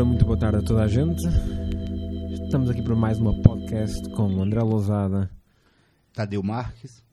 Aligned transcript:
Ora, 0.00 0.08
muito 0.08 0.24
boa 0.24 0.38
tarde 0.38 0.56
a 0.56 0.62
toda 0.62 0.82
a 0.82 0.88
gente. 0.88 1.20
Estamos 2.44 2.70
aqui 2.70 2.80
para 2.80 2.96
mais 2.96 3.18
uma 3.18 3.38
podcast 3.42 4.00
com 4.12 4.34
o 4.34 4.42
André 4.42 4.62
Lousada. 4.62 5.30
Tadeu 6.14 6.42
Marques. 6.42 7.04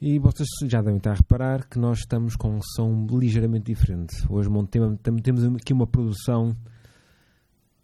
E 0.00 0.18
vocês 0.18 0.48
já 0.70 0.80
devem 0.80 0.96
estar 0.96 1.10
a 1.10 1.16
reparar 1.16 1.68
que 1.68 1.78
nós 1.78 1.98
estamos 1.98 2.34
com 2.34 2.56
um 2.56 2.60
som 2.62 3.06
ligeiramente 3.10 3.66
diferente. 3.66 4.14
Hoje 4.30 4.48
temos 5.22 5.44
aqui 5.54 5.74
uma 5.74 5.86
produção 5.86 6.56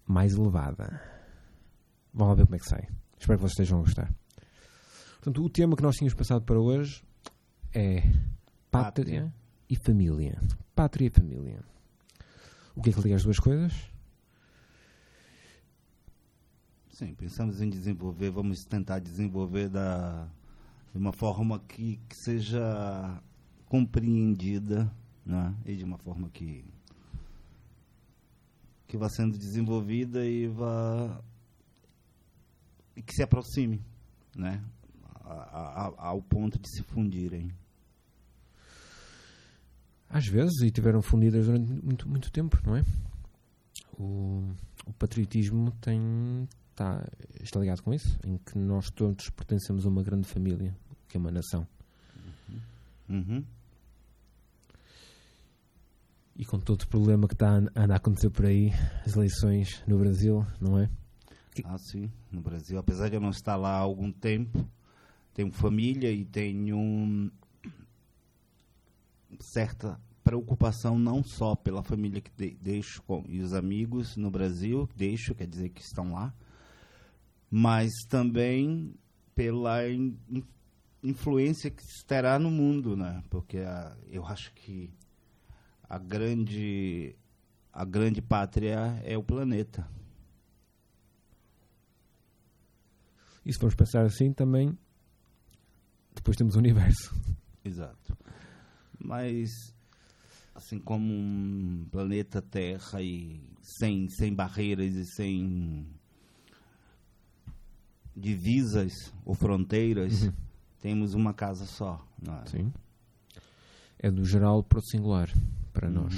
mais 0.06 0.32
elevada. 0.32 1.02
Vamos 2.14 2.30
lá 2.30 2.34
ver 2.34 2.46
como 2.46 2.56
é 2.56 2.58
que 2.60 2.66
sai. 2.66 2.88
Espero 3.18 3.38
que 3.38 3.42
vocês 3.42 3.58
estejam 3.58 3.80
a 3.80 3.82
gostar. 3.82 4.10
Portanto, 5.16 5.44
o 5.44 5.50
tema 5.50 5.76
que 5.76 5.82
nós 5.82 5.96
tínhamos 5.96 6.14
passado 6.14 6.46
para 6.46 6.58
hoje 6.58 7.04
é 7.74 8.00
pátria, 8.70 9.24
Pátria. 9.24 9.34
e 9.68 9.76
família. 9.76 10.40
Pátria 10.74 11.08
e 11.08 11.10
família. 11.10 11.60
O 12.74 12.80
que 12.80 12.88
é 12.88 12.92
que 12.94 13.00
liga 13.02 13.16
as 13.16 13.22
duas 13.22 13.38
coisas? 13.38 13.97
Sim, 16.98 17.14
pensamos 17.14 17.62
em 17.62 17.70
desenvolver, 17.70 18.28
vamos 18.28 18.64
tentar 18.64 18.98
desenvolver 18.98 19.68
da, 19.68 20.26
de 20.92 20.98
uma 20.98 21.12
forma 21.12 21.60
que, 21.60 21.96
que 22.08 22.16
seja 22.16 23.22
compreendida 23.66 24.92
né? 25.24 25.54
e 25.64 25.76
de 25.76 25.84
uma 25.84 25.96
forma 25.96 26.28
que, 26.30 26.64
que 28.88 28.96
vá 28.96 29.08
sendo 29.08 29.38
desenvolvida 29.38 30.26
e 30.26 30.48
vá 30.48 31.22
e 32.96 33.00
que 33.00 33.14
se 33.14 33.22
aproxime 33.22 33.80
né? 34.34 34.60
A- 35.24 35.86
a- 35.86 35.94
ao 36.08 36.20
ponto 36.20 36.58
de 36.58 36.68
se 36.68 36.82
fundirem. 36.82 37.52
Às 40.10 40.26
vezes, 40.26 40.62
e 40.62 40.70
tiveram 40.72 41.00
fundidas 41.00 41.46
durante 41.46 41.70
muito, 41.74 42.08
muito 42.08 42.32
tempo, 42.32 42.58
não 42.66 42.74
é? 42.74 42.84
O, 43.98 44.44
o 44.86 44.92
patriotismo 44.92 45.72
tem, 45.80 46.48
está, 46.70 47.04
está 47.42 47.58
ligado 47.60 47.82
com 47.82 47.92
isso, 47.92 48.16
em 48.24 48.38
que 48.38 48.56
nós 48.56 48.90
todos 48.90 49.28
pertencemos 49.30 49.84
a 49.84 49.88
uma 49.88 50.02
grande 50.02 50.28
família, 50.28 50.74
que 51.08 51.16
é 51.16 51.20
uma 51.20 51.30
nação. 51.32 51.66
Uhum. 53.08 53.44
E 56.36 56.44
com 56.44 56.60
todo 56.60 56.82
o 56.82 56.86
problema 56.88 57.26
que 57.26 57.34
está 57.34 57.58
a 57.74 57.92
a 57.92 57.96
acontecer 57.96 58.30
por 58.30 58.46
aí, 58.46 58.70
as 59.04 59.16
eleições 59.16 59.82
no 59.86 59.98
Brasil, 59.98 60.46
não 60.60 60.78
é? 60.78 60.88
Ah, 61.64 61.76
sim, 61.78 62.08
no 62.30 62.40
Brasil. 62.40 62.78
Apesar 62.78 63.08
de 63.08 63.16
eu 63.16 63.20
não 63.20 63.30
estar 63.30 63.56
lá 63.56 63.70
há 63.70 63.78
algum 63.78 64.12
tempo, 64.12 64.64
tenho 65.34 65.50
família 65.50 66.12
e 66.12 66.24
tenho 66.24 66.76
um- 66.78 67.30
certa 69.40 70.00
preocupação 70.28 70.98
não 70.98 71.22
só 71.24 71.56
pela 71.56 71.82
família 71.82 72.20
que 72.20 72.30
de- 72.36 72.54
deixo 72.60 73.02
com, 73.04 73.24
e 73.26 73.40
os 73.40 73.54
amigos 73.54 74.14
no 74.14 74.30
Brasil, 74.30 74.86
deixo, 74.94 75.34
quer 75.34 75.46
dizer 75.46 75.70
que 75.70 75.80
estão 75.80 76.12
lá, 76.12 76.34
mas 77.50 77.90
também 78.10 78.94
pela 79.34 79.88
in- 79.88 80.18
in- 80.28 80.44
influência 81.02 81.70
que 81.70 81.82
terá 82.06 82.38
no 82.38 82.50
mundo, 82.50 82.94
né? 82.94 83.22
Porque 83.30 83.56
a- 83.58 83.96
eu 84.10 84.26
acho 84.26 84.52
que 84.52 84.90
a 85.88 85.98
grande 85.98 87.16
a 87.72 87.84
grande 87.86 88.20
pátria 88.20 89.00
é 89.04 89.16
o 89.16 89.22
planeta. 89.22 89.88
E 93.46 93.52
se 93.52 93.58
formos 93.58 93.74
pensar 93.76 94.04
assim, 94.04 94.32
também 94.32 94.76
depois 96.14 96.36
temos 96.36 96.54
o 96.54 96.58
universo. 96.58 97.14
Exato. 97.64 98.18
Mas, 98.98 99.48
assim 100.58 100.78
como 100.80 101.12
um 101.14 101.86
planeta 101.90 102.42
Terra 102.42 103.00
e 103.00 103.40
sem, 103.62 104.08
sem 104.10 104.34
barreiras 104.34 104.92
e 104.92 105.04
sem 105.14 105.86
divisas 108.16 108.92
ou 109.24 109.34
fronteiras, 109.34 110.24
Uhum. 110.24 110.32
temos 110.80 111.14
uma 111.14 111.32
casa 111.32 111.64
só. 111.64 112.04
Não 112.20 112.34
é? 112.40 112.46
Sim. 112.46 112.72
É 114.00 114.10
do 114.10 114.24
geral 114.24 114.62
para 114.64 114.80
o 114.80 114.82
singular, 114.82 115.28
para 115.72 115.88
nós. 115.88 116.12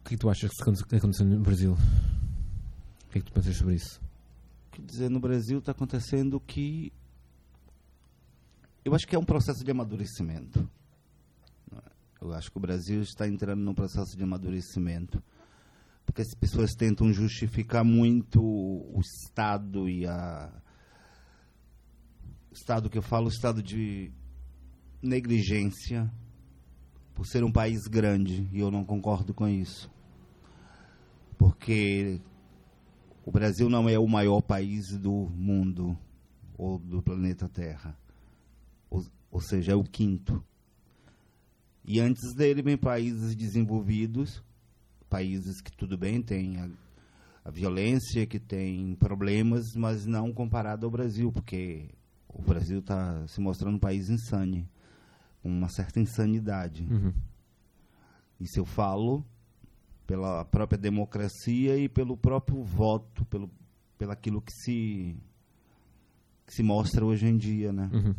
O 0.00 0.04
que 0.04 0.14
é 0.14 0.16
que 0.16 0.16
tu 0.18 0.28
achas 0.28 0.50
que 0.50 0.96
aconteceu 0.96 1.24
no 1.24 1.40
Brasil? 1.40 1.72
O 1.72 3.12
que 3.12 3.18
é 3.18 3.20
que 3.22 3.26
tu 3.26 3.32
pensas 3.32 3.56
sobre 3.56 3.74
isso? 3.76 4.00
Quer 4.72 4.82
dizer, 4.82 5.08
no 5.10 5.20
Brasil 5.20 5.58
está 5.58 5.72
acontecendo 5.72 6.38
que. 6.40 6.92
Eu 8.84 8.94
acho 8.94 9.06
que 9.06 9.14
é 9.14 9.18
um 9.18 9.24
processo 9.24 9.64
de 9.64 9.70
amadurecimento. 9.70 10.68
Eu 12.20 12.32
acho 12.32 12.50
que 12.50 12.58
o 12.58 12.60
Brasil 12.60 13.00
está 13.00 13.28
entrando 13.28 13.60
num 13.60 13.74
processo 13.74 14.16
de 14.16 14.22
amadurecimento. 14.22 15.22
Porque 16.04 16.22
as 16.22 16.34
pessoas 16.34 16.72
tentam 16.72 17.12
justificar 17.12 17.84
muito 17.84 18.42
o 18.42 19.00
Estado 19.00 19.88
e 19.88 20.06
a. 20.06 20.52
Estado 22.50 22.90
que 22.90 22.98
eu 22.98 23.02
falo, 23.02 23.26
o 23.26 23.30
estado 23.30 23.62
de 23.62 24.12
negligência, 25.00 26.12
por 27.14 27.26
ser 27.26 27.42
um 27.44 27.50
país 27.50 27.80
grande, 27.88 28.46
e 28.52 28.60
eu 28.60 28.70
não 28.70 28.84
concordo 28.84 29.32
com 29.32 29.48
isso. 29.48 29.90
Porque 31.38 32.20
o 33.24 33.32
Brasil 33.32 33.70
não 33.70 33.88
é 33.88 33.98
o 33.98 34.06
maior 34.06 34.42
país 34.42 34.96
do 34.98 35.30
mundo 35.30 35.96
ou 36.58 36.78
do 36.78 37.00
planeta 37.02 37.48
Terra. 37.48 37.96
Ou, 38.92 39.02
ou 39.30 39.40
seja, 39.40 39.72
é 39.72 39.74
o 39.74 39.82
quinto. 39.82 40.44
E 41.84 41.98
antes 41.98 42.34
dele 42.34 42.62
vem 42.62 42.76
países 42.76 43.34
desenvolvidos, 43.34 44.42
países 45.08 45.60
que 45.60 45.72
tudo 45.72 45.96
bem, 45.96 46.22
tem 46.22 46.58
a, 46.60 46.68
a 47.44 47.50
violência, 47.50 48.26
que 48.26 48.38
tem 48.38 48.94
problemas, 48.96 49.74
mas 49.74 50.06
não 50.06 50.32
comparado 50.32 50.86
ao 50.86 50.92
Brasil, 50.92 51.32
porque 51.32 51.88
o 52.28 52.42
Brasil 52.42 52.78
está 52.78 53.26
se 53.26 53.40
mostrando 53.40 53.76
um 53.76 53.80
país 53.80 54.10
insane, 54.10 54.68
com 55.42 55.48
uma 55.48 55.68
certa 55.68 55.98
insanidade. 55.98 56.86
Uhum. 56.88 57.12
Isso 58.38 58.58
eu 58.58 58.64
falo 58.64 59.24
pela 60.06 60.44
própria 60.44 60.78
democracia 60.78 61.76
e 61.78 61.88
pelo 61.88 62.16
próprio 62.16 62.62
voto, 62.62 63.24
pelo 63.24 63.50
pelaquilo 63.96 64.42
que 64.42 64.52
se 64.52 65.16
que 66.46 66.52
se 66.52 66.62
mostra 66.62 67.04
hoje 67.04 67.26
em 67.26 67.36
dia, 67.36 67.72
né? 67.72 67.88
Uhum. 67.92 68.14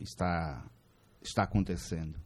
Está 0.00 0.64
está 1.22 1.42
acontecendo. 1.42 2.18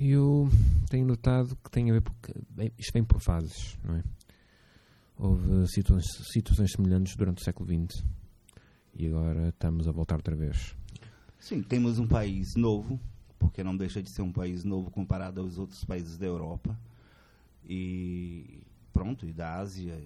Eu 0.00 0.48
tenho 0.88 1.06
notado 1.06 1.56
que 1.56 1.70
tem 1.70 1.90
a 1.90 1.94
ver 1.94 2.00
porque 2.00 2.32
bem, 2.50 2.72
isto 2.78 2.92
vem 2.92 3.04
por 3.04 3.20
fases, 3.20 3.78
não 3.84 3.96
é? 3.96 4.04
Houve 5.16 5.68
situa 5.68 6.00
situações 6.00 6.72
semelhantes 6.72 7.14
durante 7.16 7.40
o 7.40 7.44
século 7.44 7.68
XX 7.68 8.04
e 8.94 9.06
agora 9.06 9.48
estamos 9.48 9.86
a 9.86 9.92
voltar 9.92 10.16
outra 10.16 10.34
vez. 10.34 10.74
Sim, 11.38 11.62
temos 11.62 11.98
um 11.98 12.06
país 12.06 12.54
novo, 12.56 12.98
porque 13.38 13.62
não 13.62 13.76
deixa 13.76 14.02
de 14.02 14.10
ser 14.10 14.22
um 14.22 14.32
país 14.32 14.64
novo 14.64 14.90
comparado 14.90 15.40
aos 15.40 15.58
outros 15.58 15.84
países 15.84 16.16
da 16.16 16.26
Europa. 16.26 16.78
E 17.64 18.66
pronto, 18.92 19.26
e 19.26 19.32
da 19.32 19.56
Ásia. 19.56 20.00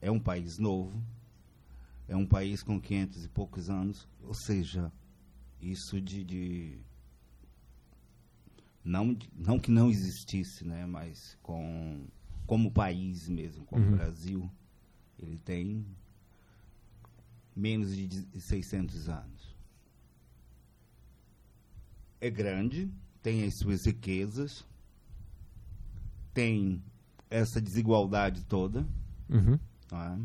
É 0.00 0.10
um 0.10 0.20
país 0.20 0.58
novo. 0.58 1.02
É 2.06 2.14
um 2.14 2.26
país 2.26 2.62
com 2.62 2.80
500 2.80 3.24
e 3.24 3.28
poucos 3.28 3.68
anos. 3.68 4.08
Ou 4.22 4.34
seja, 4.34 4.92
isso 5.60 6.00
de. 6.00 6.24
de 6.24 6.78
não, 8.84 9.16
não 9.34 9.58
que 9.58 9.70
não 9.70 9.88
existisse, 9.90 10.64
né? 10.64 10.84
mas 10.86 11.36
com, 11.42 12.06
como 12.46 12.70
país 12.70 13.28
mesmo, 13.28 13.64
como 13.64 13.82
Uhum. 13.82 13.92
o 13.94 13.96
Brasil, 13.96 14.50
ele 15.18 15.38
tem 15.38 15.86
menos 17.56 17.96
de 17.96 18.26
600 18.40 19.08
anos 19.08 19.54
é 22.20 22.30
grande, 22.30 22.90
tem 23.22 23.44
as 23.44 23.58
suas 23.58 23.84
riquezas, 23.84 24.64
tem 26.32 26.82
essa 27.28 27.60
desigualdade 27.60 28.42
toda, 28.46 28.86
Uhum. 29.28 29.58
é? 29.92 30.18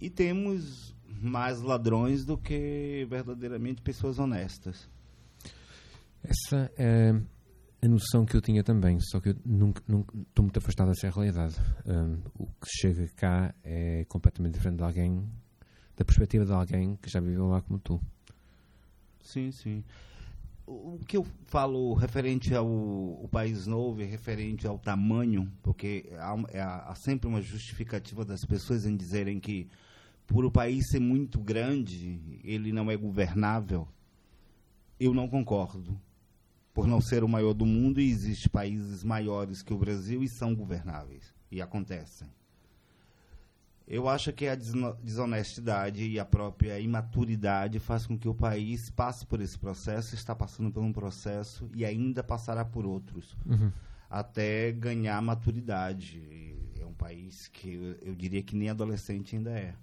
e 0.00 0.10
temos 0.10 0.94
mais 1.22 1.60
ladrões 1.60 2.24
do 2.24 2.36
que 2.36 3.06
verdadeiramente 3.08 3.80
pessoas 3.82 4.18
honestas. 4.18 4.88
Essa 6.22 6.70
é 6.76 7.10
a 7.82 7.88
noção 7.88 8.24
que 8.24 8.36
eu 8.36 8.40
tinha 8.40 8.62
também, 8.62 8.98
só 9.00 9.20
que 9.20 9.30
eu 9.30 9.36
nunca, 9.44 9.82
nunca 9.88 10.16
estou 10.16 10.44
muito 10.44 10.56
afastado 10.58 10.88
dessa 10.88 11.10
realidade. 11.10 11.56
Hum, 11.86 12.20
o 12.38 12.46
que 12.46 12.68
chega 12.80 13.08
cá 13.16 13.54
é 13.64 14.04
completamente 14.08 14.54
diferente 14.54 14.78
de 14.78 14.84
alguém, 14.84 15.28
da 15.96 16.04
perspectiva 16.04 16.44
de 16.44 16.52
alguém 16.52 16.96
que 16.96 17.10
já 17.10 17.20
viveu 17.20 17.48
lá 17.48 17.60
como 17.60 17.78
tu. 17.80 18.00
Sim, 19.20 19.50
sim. 19.50 19.82
O 20.64 21.00
que 21.06 21.16
eu 21.16 21.26
falo 21.46 21.92
referente 21.94 22.54
ao 22.54 23.28
país 23.32 23.66
novo 23.66 24.00
e 24.00 24.04
referente 24.04 24.64
ao 24.64 24.78
tamanho, 24.78 25.52
porque 25.60 26.08
há, 26.18 26.34
um- 26.34 26.46
é- 26.48 26.60
há 26.60 26.94
sempre 26.94 27.26
uma 27.28 27.42
justificativa 27.42 28.24
das 28.24 28.44
pessoas 28.44 28.86
em 28.86 28.96
dizerem 28.96 29.40
que 29.40 29.68
por 30.26 30.44
o 30.44 30.50
país 30.50 30.88
ser 30.90 31.00
muito 31.00 31.38
grande, 31.40 32.40
ele 32.44 32.72
não 32.72 32.90
é 32.90 32.96
governável. 32.96 33.86
Eu 34.98 35.12
não 35.14 35.28
concordo. 35.28 35.98
por 36.74 36.86
não 36.86 37.02
ser 37.02 37.22
o 37.22 37.28
maior 37.28 37.52
do 37.52 37.66
mundo, 37.66 38.00
e 38.00 38.08
existem 38.10 38.50
países 38.50 39.04
maiores 39.04 39.60
que 39.62 39.74
o 39.74 39.78
Brasil 39.78 40.22
e 40.22 40.28
são 40.28 40.54
governáveis. 40.54 41.34
E 41.50 41.60
acontecem. 41.60 42.26
Eu 43.86 44.08
acho 44.08 44.32
que 44.32 44.46
a 44.46 44.54
desonestidade 44.54 46.02
e 46.08 46.18
a 46.18 46.24
própria 46.24 46.78
imaturidade 46.80 47.78
faz 47.78 48.06
com 48.06 48.16
que 48.16 48.26
o 48.26 48.34
país 48.34 48.88
passe 48.90 49.26
por 49.26 49.40
esse 49.42 49.58
processo, 49.58 50.14
está 50.14 50.34
passando 50.34 50.70
por 50.72 50.82
um 50.82 50.92
processo 50.94 51.68
e 51.74 51.84
ainda 51.84 52.22
passará 52.24 52.64
por 52.64 52.86
outros, 52.86 53.36
Uhum. 53.44 53.70
até 54.08 54.72
ganhar 54.72 55.20
maturidade. 55.20 56.56
É 56.80 56.86
um 56.86 56.94
país 56.94 57.48
que 57.48 57.74
eu, 57.74 57.82
eu 58.00 58.14
diria 58.14 58.42
que 58.42 58.56
nem 58.56 58.70
adolescente 58.70 59.36
ainda 59.36 59.50
é. 59.50 59.74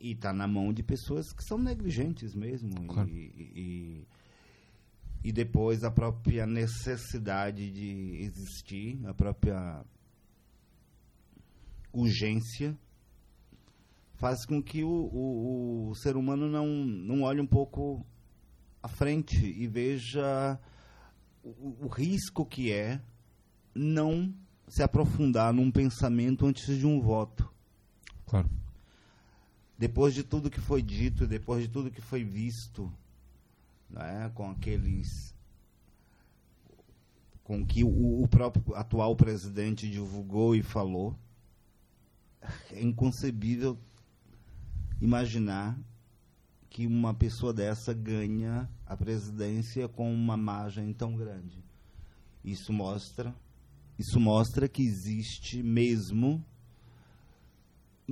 E 0.00 0.12
está 0.12 0.32
na 0.32 0.48
mão 0.48 0.72
de 0.72 0.82
pessoas 0.82 1.32
que 1.32 1.44
são 1.44 1.58
negligentes 1.58 2.34
mesmo. 2.34 2.70
Claro. 2.86 3.08
E, 3.08 3.32
e, 3.36 4.06
e 5.22 5.32
depois 5.32 5.84
a 5.84 5.90
própria 5.90 6.46
necessidade 6.46 7.70
de 7.70 8.22
existir, 8.22 8.98
a 9.06 9.12
própria 9.12 9.84
urgência 11.92 12.76
faz 14.14 14.44
com 14.46 14.62
que 14.62 14.84
o, 14.84 14.88
o, 14.88 15.90
o 15.90 15.94
ser 15.94 16.16
humano 16.16 16.48
não, 16.48 16.66
não 16.66 17.22
olhe 17.22 17.40
um 17.40 17.46
pouco 17.46 18.04
à 18.82 18.88
frente 18.88 19.36
e 19.36 19.66
veja 19.66 20.58
o, 21.42 21.86
o 21.86 21.88
risco 21.88 22.44
que 22.44 22.72
é 22.72 23.00
não 23.74 24.32
se 24.68 24.82
aprofundar 24.82 25.52
num 25.52 25.70
pensamento 25.70 26.46
antes 26.46 26.78
de 26.78 26.86
um 26.86 27.00
voto. 27.00 27.52
Claro. 28.26 28.48
Depois 29.80 30.12
de 30.12 30.22
tudo 30.22 30.50
que 30.50 30.60
foi 30.60 30.82
dito, 30.82 31.26
depois 31.26 31.62
de 31.62 31.68
tudo 31.70 31.90
que 31.90 32.02
foi 32.02 32.22
visto, 32.22 32.92
né, 33.88 34.30
com 34.34 34.50
aqueles 34.50 35.34
com 37.42 37.64
que 37.64 37.82
o, 37.82 38.22
o 38.22 38.28
próprio 38.28 38.74
atual 38.74 39.16
presidente 39.16 39.90
divulgou 39.90 40.54
e 40.54 40.62
falou, 40.62 41.18
é 42.70 42.82
inconcebível 42.82 43.78
imaginar 45.00 45.78
que 46.68 46.86
uma 46.86 47.14
pessoa 47.14 47.50
dessa 47.50 47.94
ganha 47.94 48.68
a 48.84 48.94
presidência 48.94 49.88
com 49.88 50.12
uma 50.12 50.36
margem 50.36 50.92
tão 50.92 51.16
grande. 51.16 51.64
Isso 52.44 52.70
mostra, 52.70 53.34
isso 53.98 54.20
mostra 54.20 54.68
que 54.68 54.82
existe 54.82 55.62
mesmo 55.62 56.44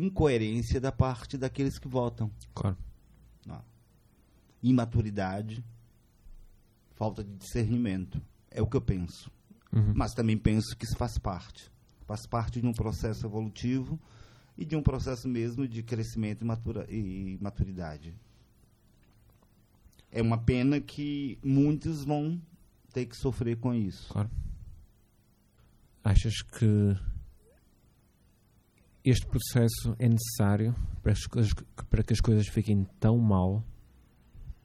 incoerência 0.05 0.81
da 0.81 0.93
parte 0.93 1.37
daqueles 1.37 1.79
que 1.79 1.89
votam. 1.89 2.31
Claro. 2.55 2.77
Não. 3.47 3.63
Imaturidade, 4.63 5.65
falta 6.95 7.25
de 7.25 7.35
discernimento. 7.37 8.21
É 8.51 8.63
o 8.63 8.67
que 8.67 8.77
eu 8.77 8.81
penso. 8.81 9.31
Uhum. 9.73 9.93
Mas 9.95 10.15
também 10.15 10.39
penso 10.39 10.77
que 10.77 10.85
isso 10.85 10.97
faz 10.97 11.19
parte. 11.19 11.71
Faz 12.07 12.27
parte 12.27 12.61
de 12.61 12.67
um 12.67 12.73
processo 12.73 13.27
evolutivo 13.27 13.99
e 14.57 14.65
de 14.65 14.75
um 14.75 14.83
processo 14.83 15.29
mesmo 15.29 15.69
de 15.69 15.83
crescimento 15.83 16.43
e, 16.43 16.45
matura, 16.45 16.87
e 16.91 17.39
maturidade. 17.41 18.15
É 20.11 20.23
uma 20.23 20.39
pena 20.39 20.81
que 20.81 21.39
muitos 21.45 22.03
vão 22.05 22.41
ter 22.93 23.05
que 23.07 23.17
sofrer 23.17 23.59
com 23.59 23.75
isso. 23.75 24.11
Claro. 24.13 24.31
Achas 26.03 26.41
que 26.41 26.97
este 29.05 29.27
processo 29.27 29.95
é 29.99 30.09
necessário 30.09 30.75
para, 31.03 31.13
as 31.13 31.27
coisas, 31.27 31.53
para 31.89 32.03
que 32.03 32.13
as 32.13 32.21
coisas 32.21 32.47
fiquem 32.49 32.87
tão 32.99 33.19
mal 33.19 33.65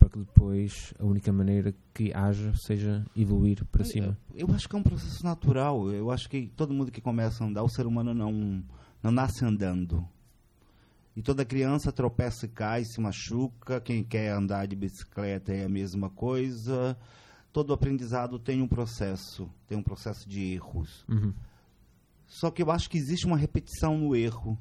para 0.03 0.09
que 0.09 0.19
depois 0.19 0.93
a 0.99 1.05
única 1.05 1.31
maneira 1.31 1.73
que 1.93 2.13
haja 2.13 2.53
seja 2.55 3.05
evoluir 3.15 3.63
para 3.65 3.85
cima? 3.85 4.17
Eu 4.35 4.51
acho 4.51 4.67
que 4.67 4.75
é 4.75 4.79
um 4.79 4.83
processo 4.83 5.23
natural. 5.23 5.89
Eu 5.91 6.11
acho 6.11 6.29
que 6.29 6.51
todo 6.57 6.73
mundo 6.73 6.91
que 6.91 6.99
começa 6.99 7.43
a 7.43 7.47
andar, 7.47 7.63
o 7.63 7.69
ser 7.69 7.87
humano 7.87 8.13
não, 8.13 8.61
não 9.01 9.11
nasce 9.11 9.45
andando. 9.45 10.05
E 11.15 11.21
toda 11.21 11.45
criança 11.45 11.91
tropeça 11.91 12.45
e 12.45 12.49
cai, 12.49 12.83
se 12.83 12.99
machuca. 12.99 13.79
Quem 13.79 14.03
quer 14.03 14.31
andar 14.31 14.67
de 14.67 14.75
bicicleta 14.75 15.53
é 15.53 15.63
a 15.63 15.69
mesma 15.69 16.09
coisa. 16.09 16.97
Todo 17.53 17.71
aprendizado 17.71 18.39
tem 18.39 18.61
um 18.61 18.67
processo, 18.67 19.49
tem 19.67 19.77
um 19.77 19.83
processo 19.83 20.27
de 20.27 20.53
erros. 20.53 21.05
Uhum. 21.07 21.33
Só 22.39 22.49
que 22.49 22.61
eu 22.63 22.71
acho 22.71 22.89
que 22.89 22.97
existe 22.97 23.25
uma 23.25 23.37
repetição 23.37 23.97
no 23.97 24.15
erro. 24.15 24.57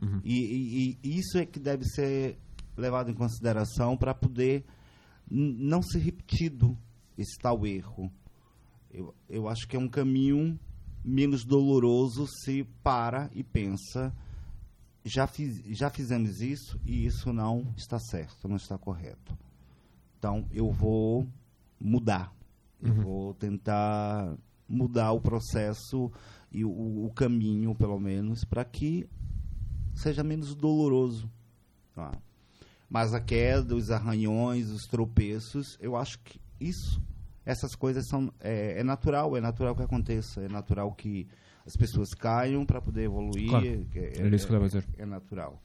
Uhum. 0.00 0.20
E, 0.22 0.34
e- 0.34 0.98
e 1.02 1.18
isso 1.18 1.38
é 1.38 1.46
que 1.46 1.58
deve 1.58 1.84
ser 1.84 2.38
levado 2.76 3.10
em 3.10 3.14
consideração 3.14 3.96
para 3.96 4.14
poder 4.14 4.64
não 5.30 5.82
ser 5.82 5.98
repetido 5.98 6.76
esse 7.16 7.36
tal 7.38 7.66
erro. 7.66 8.12
Eu, 8.90 9.14
eu 9.28 9.48
acho 9.48 9.66
que 9.66 9.76
é 9.76 9.78
um 9.78 9.88
caminho 9.88 10.58
menos 11.04 11.44
doloroso 11.44 12.26
se 12.44 12.64
para 12.82 13.30
e 13.34 13.42
pensa 13.42 14.14
já, 15.04 15.26
fiz, 15.26 15.62
já 15.76 15.88
fizemos 15.90 16.40
isso 16.40 16.78
e 16.84 17.06
isso 17.06 17.32
não 17.32 17.72
está 17.76 17.98
certo, 17.98 18.46
não 18.48 18.56
está 18.56 18.76
correto. 18.76 19.36
Então 20.18 20.46
eu 20.52 20.70
vou 20.70 21.26
mudar. 21.80 22.32
Eu 22.82 22.92
Uhum. 22.92 23.02
vou 23.02 23.34
tentar 23.34 24.36
mudar 24.68 25.12
o 25.12 25.20
processo 25.20 26.10
e 26.52 26.64
o, 26.64 27.06
o 27.06 27.12
caminho, 27.14 27.74
pelo 27.74 27.98
menos, 27.98 28.44
para 28.44 28.64
que 28.64 29.08
seja 29.94 30.22
menos 30.22 30.54
doloroso. 30.54 31.30
tá? 31.94 32.12
Mas 32.88 33.12
a 33.12 33.20
queda, 33.20 33.74
os 33.74 33.90
arranhões, 33.90 34.70
os 34.70 34.82
tropeços, 34.84 35.76
eu 35.80 35.96
acho 35.96 36.18
que 36.20 36.40
isso, 36.60 37.00
essas 37.44 37.74
coisas 37.74 38.06
são 38.08 38.32
é, 38.40 38.80
é 38.80 38.84
natural, 38.84 39.36
é 39.36 39.40
natural 39.40 39.74
que 39.76 39.82
aconteça, 39.82 40.40
é 40.42 40.48
natural 40.48 40.92
que 40.94 41.26
as 41.66 41.76
pessoas 41.76 42.08
caiam 42.14 42.64
para 42.64 42.80
poder 42.80 43.02
evoluir, 43.04 43.48
Claro. 43.48 43.66
é, 43.94 44.18
Era 44.20 44.34
isso 44.34 44.46
que 44.46 44.52
eu 44.54 44.62
a 44.62 44.66
dizer. 44.66 44.86
é 44.96 45.04
natural. 45.04 45.62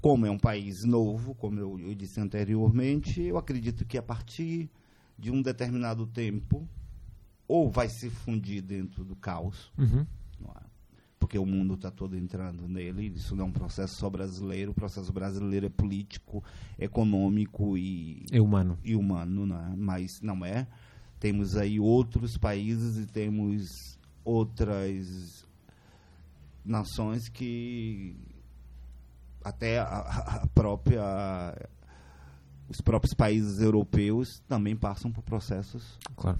Como 0.00 0.26
é 0.26 0.30
um 0.30 0.38
país 0.38 0.84
novo, 0.84 1.34
como 1.34 1.58
eu, 1.58 1.80
eu 1.80 1.94
disse 1.94 2.20
anteriormente, 2.20 3.22
eu 3.22 3.38
acredito 3.38 3.84
que 3.86 3.96
a 3.96 4.02
partir 4.02 4.68
de 5.18 5.30
um 5.30 5.40
determinado 5.40 6.06
tempo, 6.06 6.68
ou 7.48 7.70
vai 7.70 7.88
se 7.88 8.08
fundir 8.10 8.62
dentro 8.62 9.04
do 9.04 9.14
caos, 9.16 9.70
Uhum. 9.78 10.06
não 10.40 10.50
é? 10.50 10.64
porque 11.18 11.38
o 11.38 11.46
mundo 11.46 11.72
está 11.74 11.90
todo 11.90 12.16
entrando 12.18 12.68
nele, 12.68 13.06
isso 13.16 13.34
não 13.34 13.46
é 13.46 13.48
um 13.48 13.52
processo 13.52 13.94
só 13.96 14.10
brasileiro, 14.10 14.72
o 14.72 14.74
processo 14.74 15.10
brasileiro 15.10 15.64
é 15.64 15.70
político, 15.70 16.44
econômico 16.78 17.78
e, 17.78 18.26
É 18.30 18.38
humano. 18.40 18.78
e 18.84 18.94
humano, 18.94 19.46
né? 19.46 19.74
mas 19.76 20.20
não 20.20 20.44
é. 20.44 20.66
Temos 21.18 21.56
aí 21.56 21.80
outros 21.80 22.36
países 22.36 22.98
e 22.98 23.06
temos 23.06 23.98
outras 24.22 25.46
nações 26.62 27.28
que 27.30 28.14
até 29.42 29.78
a, 29.78 29.84
a 30.42 30.46
própria 30.48 31.02
os 32.68 32.80
próprios 32.82 33.14
países 33.14 33.60
europeus 33.60 34.40
também 34.48 34.74
passam 34.76 35.10
por 35.10 35.22
processos 35.22 35.98
Claro. 36.16 36.38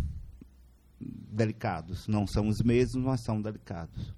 Delicados. 1.30 2.06
Não 2.08 2.26
são 2.26 2.48
os 2.48 2.60
mesmos, 2.62 3.04
mas 3.04 3.22
são 3.22 3.40
delicados. 3.40 4.14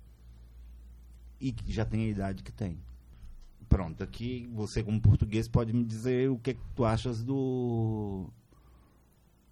E 1.41 1.55
já 1.67 1.85
tem 1.85 2.05
a 2.05 2.09
idade 2.09 2.43
que 2.43 2.53
tem. 2.53 2.79
Pronto, 3.69 4.03
aqui 4.03 4.49
você 4.55 4.83
como 4.83 5.01
português 5.01 5.49
pode 5.49 5.73
me 5.73 5.85
dizer 5.85 6.31
o 6.31 6.39
que, 6.39 6.55
que 6.55 6.61
tu 6.75 6.85
achas 6.85 7.25
do 7.25 8.31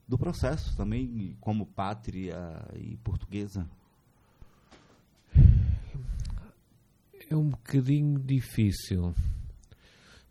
do 0.07 0.19
processo 0.19 0.77
também 0.77 1.37
como 1.41 1.67
pátria 1.67 2.37
e 2.75 2.97
portuguesa. 2.99 3.69
É 7.29 7.35
um 7.35 7.49
bocadinho 7.51 8.19
difícil 8.21 9.15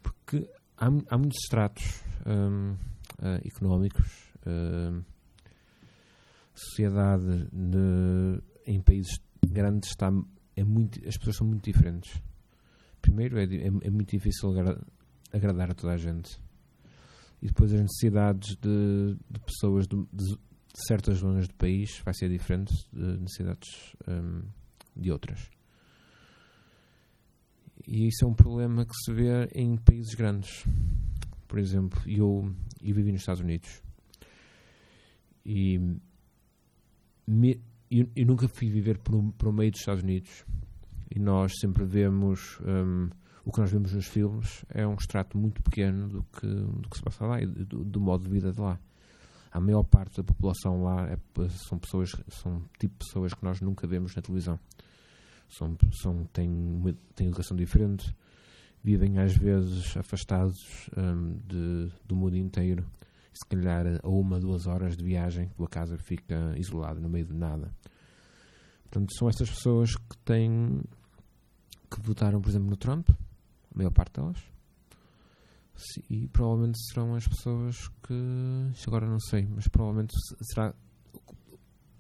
porque 0.02 0.50
há, 0.78 0.86
há 0.86 1.18
muitos 1.18 1.40
estratos 1.44 2.04
hum, 2.26 2.76
ah, 3.20 3.40
económicos, 3.46 4.34
hum, 4.46 5.02
sociedade 6.54 7.50
em 8.66 8.82
países 8.82 9.20
grandes 9.46 9.90
está 9.90 10.12
é 10.56 10.64
muito 10.64 11.00
as 11.08 11.18
pessoas 11.18 11.38
são 11.38 11.48
muito 11.48 11.66
diferentes. 11.66 12.22
Primeiro 13.02 13.38
é, 13.38 13.44
é, 13.44 13.68
é 13.68 13.90
muito 13.90 14.12
difícil 14.12 14.52
agra- 14.52 14.86
agradar 15.32 15.72
a 15.72 15.74
toda 15.74 15.94
a 15.94 15.98
gente 15.98 16.40
e 17.42 17.48
depois 17.48 17.74
as 17.74 17.82
necessidades 17.82 18.56
de, 18.56 19.18
de 19.30 19.40
pessoas 19.42 19.88
de, 19.88 19.98
de 20.14 20.38
certas 20.74 21.18
zonas 21.18 21.48
do 21.48 21.54
país 21.56 22.00
vai 22.04 22.14
ser 22.14 22.30
diferente 22.30 22.74
de 22.92 23.18
necessidades 23.18 23.96
hum, 24.08 24.44
de 24.96 25.12
outras. 25.12 25.50
E 27.86 28.08
isso 28.08 28.24
é 28.24 28.28
um 28.28 28.34
problema 28.34 28.86
que 28.86 28.96
se 28.96 29.12
vê 29.12 29.46
em 29.54 29.76
países 29.76 30.16
grandes. 30.16 30.66
Por 31.48 31.60
exemplo, 31.60 32.02
eu, 32.08 32.56
eu 32.82 32.96
vivi 32.96 33.12
nos 33.12 33.22
Estados 33.22 33.42
Unidos 33.42 33.82
e 35.46 35.78
me- 37.28 37.60
eu, 37.90 38.08
eu 38.16 38.26
nunca 38.26 38.48
fui 38.48 38.70
viver 38.70 39.00
um, 39.12 39.32
por 39.32 39.50
um 39.50 39.52
meio 39.54 39.72
dos 39.72 39.80
Estados 39.80 40.04
Unidos 40.04 40.44
e 41.14 41.20
nós 41.20 41.54
sempre 41.60 41.84
vemos 41.86 42.60
hum, 42.62 43.10
o 43.46 43.52
que 43.52 43.60
nós 43.60 43.72
vemos 43.72 43.94
nos 43.94 44.08
filmes 44.08 44.66
é 44.70 44.88
um 44.88 44.96
extrato 44.96 45.38
muito 45.38 45.62
pequeno 45.62 46.08
do 46.08 46.24
que, 46.24 46.48
do 46.48 46.90
que 46.90 46.98
se 46.98 47.04
passa 47.04 47.26
lá 47.26 47.42
e 47.42 47.46
do, 47.46 47.84
do 47.84 48.00
modo 48.02 48.24
de 48.24 48.30
vida 48.32 48.52
de 48.52 48.60
lá. 48.60 48.80
a 49.52 49.60
maior 49.60 49.84
parte 49.84 50.18
da 50.18 50.24
população 50.24 50.82
lá 50.84 51.08
é, 51.10 51.18
são 51.68 51.78
pessoas, 51.78 52.12
são 52.30 52.62
tipo 52.80 52.94
de 53.00 53.06
pessoas 53.06 53.34
que 53.34 53.44
nós 53.44 53.62
nunca 53.62 53.86
vemos 53.86 54.16
na 54.16 54.22
televisão. 54.22 54.60
São, 55.50 55.78
são, 56.02 56.24
têm, 56.34 56.50
têm 57.16 57.28
educação 57.28 57.56
diferente, 57.56 58.16
vivem 58.84 59.20
às 59.20 59.38
vezes 59.38 59.96
afastados 59.96 60.90
um, 60.98 61.38
de, 61.48 61.92
do 62.06 62.16
mundo 62.16 62.36
inteiro. 62.36 62.84
Se 63.34 63.46
calhar 63.48 64.00
a 64.04 64.08
uma, 64.08 64.40
duas 64.40 64.68
horas 64.68 64.96
de 64.96 65.04
viagem, 65.04 65.52
a 65.60 65.68
casa 65.68 65.98
fica 65.98 66.54
isolada 66.58 67.00
no 67.00 67.10
meio 67.10 67.26
de 67.26 67.34
nada. 67.34 67.74
Portanto, 68.84 69.12
são 69.18 69.28
estas 69.28 69.50
pessoas 69.50 69.96
que 69.96 70.18
têm 70.24 70.82
que 71.90 72.02
votaram, 72.02 72.42
por 72.42 72.50
exemplo, 72.50 72.70
no 72.70 72.78
Trump, 72.78 73.10
a 73.10 73.16
maior 73.78 73.92
parte 73.92 74.20
delas. 74.20 74.38
E 76.10 76.28
provavelmente 76.28 76.78
serão 76.88 77.16
as 77.16 77.28
pessoas 77.28 77.88
que. 78.04 78.14
Agora 78.88 79.08
não 79.08 79.20
sei, 79.20 79.48
mas 79.48 79.68
provavelmente 79.68 80.14
será, 80.42 80.74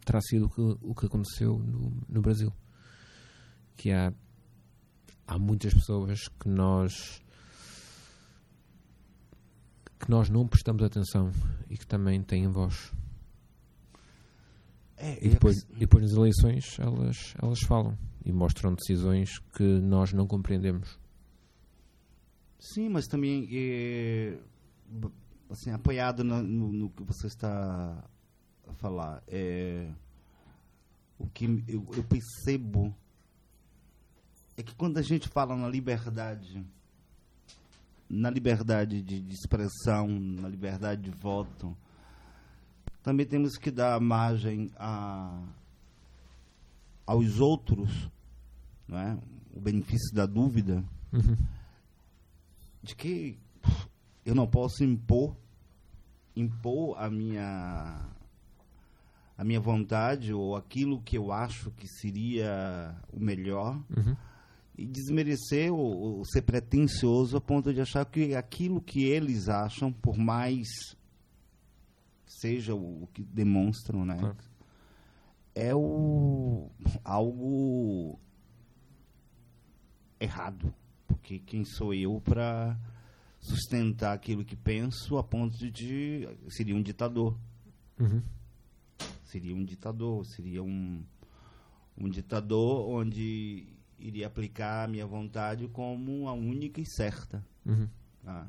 terá 0.05 0.21
sido 0.21 0.45
o 0.45 0.49
que, 0.49 0.61
o 0.61 0.95
que 0.95 1.05
aconteceu 1.07 1.57
no, 1.57 1.91
no 2.07 2.21
Brasil. 2.21 2.53
Que 3.75 3.91
há, 3.91 4.13
há 5.27 5.39
muitas 5.39 5.73
pessoas 5.73 6.27
que 6.39 6.47
nós 6.47 7.22
que 10.03 10.11
nós 10.11 10.29
não 10.29 10.45
prestamos 10.45 10.83
atenção 10.83 11.31
e 11.69 11.77
que 11.77 11.87
também 11.87 12.21
têm 12.21 12.45
voz. 12.49 12.91
É, 14.97 15.25
e, 15.25 15.29
depois, 15.29 15.65
e 15.69 15.75
depois 15.77 16.03
nas 16.03 16.11
eleições 16.11 16.77
elas, 16.77 17.33
elas 17.41 17.59
falam 17.61 17.97
e 18.25 18.31
mostram 18.31 18.73
decisões 18.73 19.39
que 19.55 19.63
nós 19.63 20.11
não 20.11 20.27
compreendemos. 20.27 20.99
Sim, 22.59 22.89
mas 22.89 23.07
também 23.07 23.47
é, 23.51 24.37
assim, 25.49 25.71
apoiado 25.71 26.23
no, 26.23 26.43
no, 26.43 26.71
no, 26.73 26.89
que 26.89 27.03
você 27.03 27.27
está 27.27 28.03
a 28.67 28.73
falar. 28.73 29.23
É, 29.27 29.89
o 31.17 31.27
que 31.27 31.45
eu, 31.67 31.87
eu 31.95 32.03
percebo 32.03 32.93
é 34.57 34.63
que 34.63 34.75
quando 34.75 34.97
a 34.97 35.01
gente 35.01 35.29
fala 35.29 35.55
na 35.55 35.69
liberdade, 35.69 36.65
na 38.13 38.29
liberdade 38.29 39.01
de, 39.01 39.21
de, 39.21 39.33
expressão, 39.33 40.07
na 40.07 40.47
liberdade 40.47 41.01
de 41.01 41.11
voto, 41.11 41.75
também 43.01 43.25
temos 43.25 43.57
que 43.57 43.71
dar 43.71 43.99
margem 43.99 44.69
a, 44.77 45.43
aos 47.05 47.39
outros, 47.39 48.09
não 48.87 48.97
é? 48.97 49.17
o 49.53 49.59
benefício 49.59 50.13
da 50.15 50.25
dúvida. 50.25 50.83
Uhum 51.11 51.37
de 52.83 52.95
que 52.95 53.39
eu 54.25 54.35
não 54.35 54.45
posso 54.45 54.83
impor 54.83 55.35
impor 56.35 56.97
a 56.99 57.09
minha 57.09 58.09
a 59.37 59.43
minha 59.43 59.59
vontade 59.59 60.33
ou 60.33 60.55
aquilo 60.55 61.01
que 61.01 61.17
eu 61.17 61.31
acho 61.31 61.71
que 61.71 61.87
seria 61.87 62.95
o 63.11 63.19
melhor 63.19 63.81
uhum. 63.95 64.15
E 64.75 64.85
desmerecer 64.85 65.71
ou, 65.71 65.79
ou, 65.79 66.25
ser 66.25 66.41
pretensioso 66.41 67.37
a 67.37 67.41
ponto 67.41 67.73
de 67.73 67.81
achar 67.81 68.05
que 68.05 68.35
aquilo 68.35 68.81
que 68.81 69.03
eles 69.03 69.47
acham 69.47 69.91
por 69.91 70.17
mais 70.17 70.67
seja 72.25 72.73
o, 72.73 73.03
o 73.03 73.07
que 73.07 73.23
demonstram 73.23 74.03
né 74.03 74.17
claro. 74.17 74.37
é 75.53 75.75
o 75.75 76.69
algo 77.03 78.19
errado 80.19 80.73
porque 81.07 81.39
quem 81.39 81.63
sou 81.63 81.93
eu 81.93 82.19
para 82.19 82.77
sustentar 83.39 84.13
aquilo 84.13 84.43
que 84.43 84.55
penso 84.55 85.17
a 85.17 85.23
ponto 85.23 85.69
de 85.69 86.27
seria 86.49 86.75
um 86.75 86.81
ditador 86.81 87.37
uhum. 87.99 88.23
seria 89.23 89.53
um 89.55 89.63
ditador 89.63 90.25
seria 90.25 90.63
um 90.63 91.03
um 91.95 92.09
ditador 92.09 92.89
onde 92.89 93.67
iria 94.03 94.27
aplicar 94.27 94.83
a 94.83 94.87
minha 94.87 95.05
vontade 95.05 95.67
como 95.69 96.27
a 96.27 96.33
única 96.33 96.81
e 96.81 96.85
certa 96.85 97.45
uhum. 97.65 97.87
ah. 98.25 98.47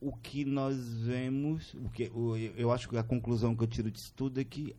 o 0.00 0.12
que 0.16 0.44
nós 0.44 0.76
vemos 1.02 1.74
o 1.74 1.90
que 1.90 2.10
eu 2.56 2.70
acho 2.70 2.88
que 2.88 2.96
a 2.96 3.02
conclusão 3.02 3.56
que 3.56 3.64
eu 3.64 3.68
tiro 3.68 3.90
disso 3.90 4.12
tudo 4.14 4.40
é 4.40 4.44
que 4.44 4.74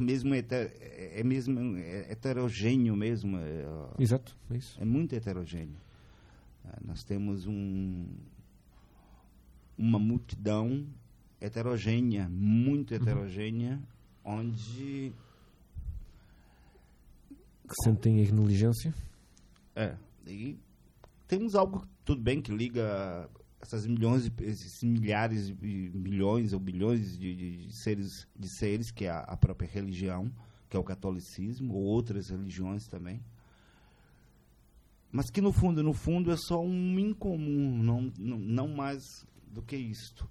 mesmo 0.00 0.34
heter, 0.34 0.72
é 0.80 1.22
mesmo 1.22 1.76
é 1.76 2.10
heterogêneo 2.10 2.96
mesmo. 2.96 3.38
É, 3.38 3.66
Exato, 3.98 4.36
é 4.50 4.56
isso. 4.56 4.80
É 4.80 4.84
muito 4.84 5.14
heterogêneo. 5.14 5.78
É, 6.64 6.78
nós 6.84 7.04
temos 7.04 7.46
um, 7.46 8.06
uma 9.78 9.98
multidão 9.98 10.86
heterogênea, 11.40 12.28
muito 12.28 12.92
uhum. 12.92 12.96
heterogênea, 12.96 13.82
uhum. 14.24 14.38
onde 14.40 15.12
que 17.66 17.74
sentem 17.84 18.20
a 18.20 18.32
negligência. 18.32 18.94
É. 19.74 19.96
E 20.26 20.58
temos 21.26 21.54
algo, 21.54 21.86
tudo 22.04 22.22
bem, 22.22 22.40
que 22.40 22.52
liga 22.52 23.28
essas 23.60 23.86
milhões, 23.86 24.30
esses 24.40 24.82
milhares 24.82 25.48
de 25.48 25.90
milhões 25.94 26.52
ou 26.52 26.60
bilhões 26.60 27.18
de, 27.18 27.34
de, 27.34 27.66
de, 27.66 27.82
seres, 27.82 28.26
de 28.38 28.48
seres, 28.58 28.90
que 28.90 29.06
é 29.06 29.10
a, 29.10 29.20
a, 29.20 29.36
própria 29.36 29.68
religião, 29.68 30.32
que 30.68 30.76
é 30.76 30.80
o 30.80 30.84
catolicismo, 30.84 31.74
ou 31.74 31.82
outras 31.82 32.30
religiões 32.30 32.86
também. 32.86 33.20
Mas 35.10 35.30
que 35.30 35.40
no 35.40 35.52
fundo, 35.52 35.82
no 35.82 35.92
fundo, 35.92 36.30
é 36.30 36.36
só 36.36 36.62
um 36.62 36.98
incomum, 36.98 37.82
não, 37.82 38.12
não, 38.18 38.38
não 38.38 38.68
mais 38.68 39.26
do 39.46 39.62
que 39.62 39.76
isto. 39.76 40.28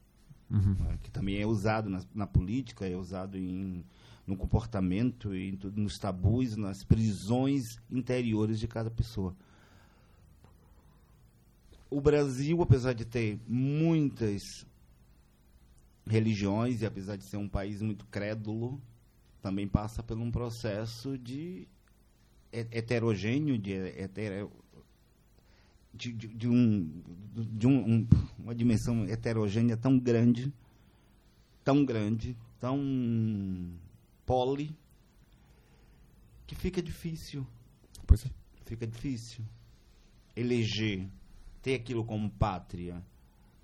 Uhum. 0.49 0.75
É, 0.91 0.97
que 0.97 1.09
também 1.09 1.41
é 1.41 1.45
usado 1.45 1.89
na, 1.89 2.01
na, 2.13 2.27
política, 2.27 2.87
é 2.87 2.95
usado 2.95 3.35
em, 3.37 3.83
no 4.25 4.35
comportamento, 4.35 5.35
em, 5.35 5.57
nos 5.75 5.97
tabus, 5.97 6.55
nas 6.55 6.83
prisões 6.83 7.77
interiores 7.91 8.59
de 8.59 8.67
cada 8.67 8.89
pessoa. 8.89 9.35
O 11.89 12.01
Brasil, 12.01 12.61
apesar 12.61 12.93
de 12.93 13.05
ter 13.05 13.39
muitas 13.47 14.65
religiões 16.05 16.81
e 16.81 16.85
apesar 16.85 17.15
de 17.15 17.23
ser 17.23 17.37
um 17.37 17.47
país 17.47 17.81
muito 17.81 18.05
crédulo, 18.07 18.81
também 19.41 19.67
passa 19.67 20.01
por 20.01 20.17
um 20.17 20.31
processo 20.31 21.17
de 21.17 21.67
heterogêneo, 22.51 23.57
de, 23.57 23.75
de, 25.93 26.13
de, 26.13 26.27
de, 26.27 26.47
um, 26.47 27.01
de 27.33 27.67
um, 27.67 28.07
uma 28.39 28.55
dimensão 28.55 29.05
heterogênea 29.05 29.77
tão 29.77 29.99
grande, 29.99 30.51
tão 31.63 31.85
grande, 31.85 32.35
tão 32.59 32.79
poli, 34.25 34.77
que 36.47 36.55
fica 36.55 36.81
difícil. 36.81 37.45
Pois 38.05 38.25
é. 38.25 38.29
Fica 38.65 38.87
difícil 38.87 39.45
eleger 40.35 41.09
ter 41.61 41.75
aquilo 41.75 42.03
como 42.03 42.29
pátria 42.29 43.03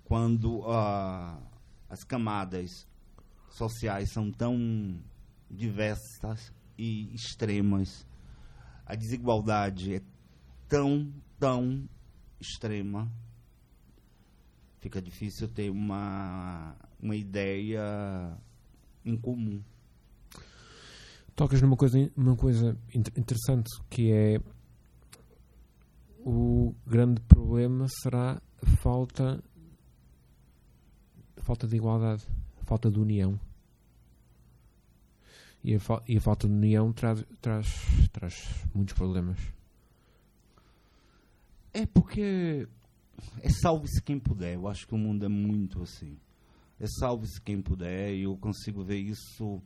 quando 0.04 0.60
uh, 0.60 1.42
as 1.88 2.04
camadas 2.04 2.86
sociais 3.50 4.10
são 4.10 4.30
tão 4.30 5.00
diversas 5.50 6.52
e 6.78 7.14
extremas, 7.14 8.06
a 8.86 8.94
desigualdade 8.94 9.94
é 9.96 10.02
tão, 10.68 11.12
tão 11.38 11.88
extrema, 12.40 13.10
fica 14.80 15.00
difícil 15.00 15.48
ter 15.48 15.70
uma, 15.70 16.74
uma 17.00 17.14
ideia 17.14 18.36
em 19.04 19.16
comum. 19.16 19.62
Tocas 21.42 21.60
numa 21.60 21.76
coisa, 21.76 21.98
numa 22.16 22.36
coisa 22.36 22.78
interessante 22.94 23.68
que 23.90 24.12
é 24.12 24.40
o 26.20 26.72
grande 26.86 27.20
problema 27.22 27.88
será 27.88 28.40
a 28.62 28.66
falta, 28.76 29.42
a 31.36 31.42
falta 31.42 31.66
de 31.66 31.74
igualdade, 31.74 32.22
a 32.60 32.64
falta 32.64 32.88
de 32.88 33.00
união. 33.00 33.40
E 35.64 35.74
a, 35.74 35.78
e 36.06 36.16
a 36.16 36.20
falta 36.20 36.46
de 36.46 36.54
união 36.54 36.92
traz, 36.92 37.24
traz, 37.40 37.66
traz 38.12 38.64
muitos 38.72 38.94
problemas. 38.94 39.40
É 41.74 41.84
porque 41.86 42.68
é 43.40 43.50
salve-se 43.50 44.00
quem 44.00 44.20
puder. 44.20 44.54
Eu 44.54 44.68
acho 44.68 44.86
que 44.86 44.94
o 44.94 44.98
mundo 44.98 45.24
é 45.24 45.28
muito 45.28 45.82
assim. 45.82 46.16
É 46.78 46.86
salve-se 46.86 47.40
quem 47.40 47.60
puder. 47.60 48.14
E 48.14 48.22
eu 48.22 48.36
consigo 48.36 48.84
ver 48.84 48.98
isso 48.98 49.60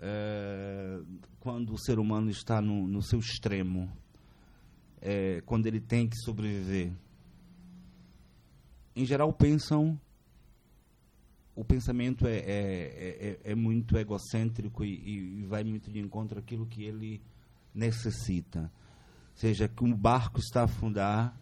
é, 0.00 1.00
quando 1.38 1.72
o 1.72 1.78
ser 1.78 1.98
humano 1.98 2.30
está 2.30 2.60
no, 2.60 2.86
no 2.86 3.02
seu 3.02 3.18
extremo 3.18 3.90
é, 5.00 5.42
quando 5.46 5.66
ele 5.66 5.80
tem 5.80 6.08
que 6.08 6.16
sobreviver, 6.16 6.92
em 8.94 9.04
geral 9.04 9.32
pensam 9.32 9.98
o 11.54 11.64
pensamento 11.64 12.26
é, 12.26 12.36
é, 12.36 13.38
é, 13.44 13.52
é 13.52 13.54
muito 13.54 13.96
egocêntrico 13.96 14.84
e, 14.84 15.40
e, 15.40 15.42
vai 15.44 15.64
muito 15.64 15.90
de 15.90 15.98
encontro 15.98 16.38
àquilo 16.38 16.66
que 16.66 16.84
ele 16.84 17.20
necessita. 17.74 18.70
Seja 19.34 19.68
que 19.68 19.84
um 19.84 19.94
barco 19.94 20.38
está 20.38 20.62
a 20.62 20.64
afundar 20.64 21.38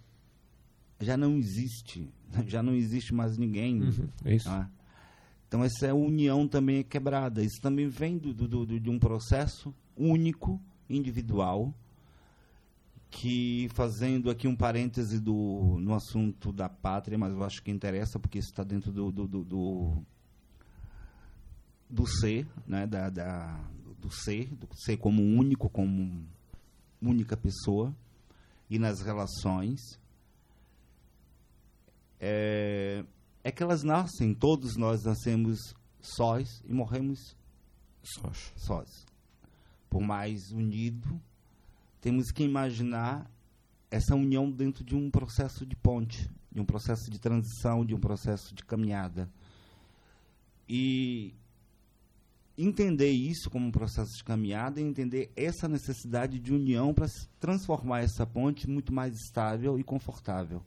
já 1.00 1.16
não 1.16 1.36
existe. 1.36 2.08
Já 2.46 2.62
não 2.62 2.74
existe 2.74 3.14
mais 3.14 3.38
ninguém. 3.38 3.80
Uhum, 3.80 4.08
é 4.24 4.34
isso. 4.34 4.44
tá? 4.44 4.70
Então 5.48 5.64
essa 5.64 5.94
união 5.94 6.46
também 6.46 6.78
é 6.78 6.82
quebrada. 6.84 7.42
Isso 7.42 7.60
também 7.62 7.88
vem 7.88 8.18
do, 8.18 8.32
do- 8.34 8.66
do- 8.66 8.78
de 8.80 8.90
um 8.90 8.98
processo 8.98 9.74
único, 9.96 10.60
individual, 10.88 11.72
que 13.10 13.68
fazendo 13.74 14.30
aqui 14.30 14.46
um 14.46 14.54
parêntese 14.54 15.18
do, 15.18 15.78
no 15.80 15.94
assunto 15.94 16.52
da 16.52 16.68
pátria, 16.68 17.16
mas 17.16 17.32
eu 17.32 17.42
acho 17.42 17.62
que 17.62 17.70
interessa 17.70 18.18
porque 18.18 18.38
isso 18.38 18.50
está 18.50 18.62
dentro 18.62 18.92
do, 18.92 19.10
do, 19.10 19.26
do, 19.26 19.44
do, 19.44 20.02
do 21.88 22.06
ser, 22.06 22.46
né? 22.66 22.86
da, 22.86 23.08
da, 23.08 23.58
do 23.98 24.10
ser, 24.10 24.54
do 24.54 24.68
ser 24.74 24.98
como 24.98 25.22
único, 25.22 25.70
como 25.70 26.22
única 27.00 27.34
pessoa, 27.38 27.94
e 28.68 28.78
nas 28.78 29.00
relações. 29.00 29.80
É, 32.20 33.02
é 33.48 33.50
que 33.50 33.62
elas 33.62 33.82
nascem, 33.82 34.34
todos 34.34 34.76
nós 34.76 35.04
nascemos 35.04 35.74
sós 36.02 36.62
e 36.66 36.72
morremos 36.72 37.34
Sós. 38.02 38.52
sós. 38.56 39.06
Por 39.88 40.02
mais 40.02 40.52
unido, 40.52 41.18
temos 41.98 42.30
que 42.30 42.42
imaginar 42.42 43.28
essa 43.90 44.14
união 44.14 44.50
dentro 44.50 44.84
de 44.84 44.94
um 44.94 45.10
processo 45.10 45.64
de 45.64 45.74
ponte, 45.74 46.30
de 46.52 46.60
um 46.60 46.64
processo 46.64 47.10
de 47.10 47.18
transição, 47.18 47.86
de 47.86 47.94
um 47.94 47.98
processo 47.98 48.54
de 48.54 48.62
caminhada. 48.66 49.30
E 50.68 51.32
entender 52.56 53.10
isso 53.10 53.48
como 53.48 53.66
um 53.66 53.72
processo 53.72 54.14
de 54.14 54.24
caminhada 54.24 54.78
e 54.78 54.84
entender 54.84 55.32
essa 55.34 55.66
necessidade 55.66 56.38
de 56.38 56.52
união 56.52 56.92
para 56.92 57.06
transformar 57.40 58.00
essa 58.00 58.26
ponte 58.26 58.68
muito 58.68 58.92
mais 58.92 59.14
estável 59.14 59.78
e 59.78 59.82
confortável. 59.82 60.62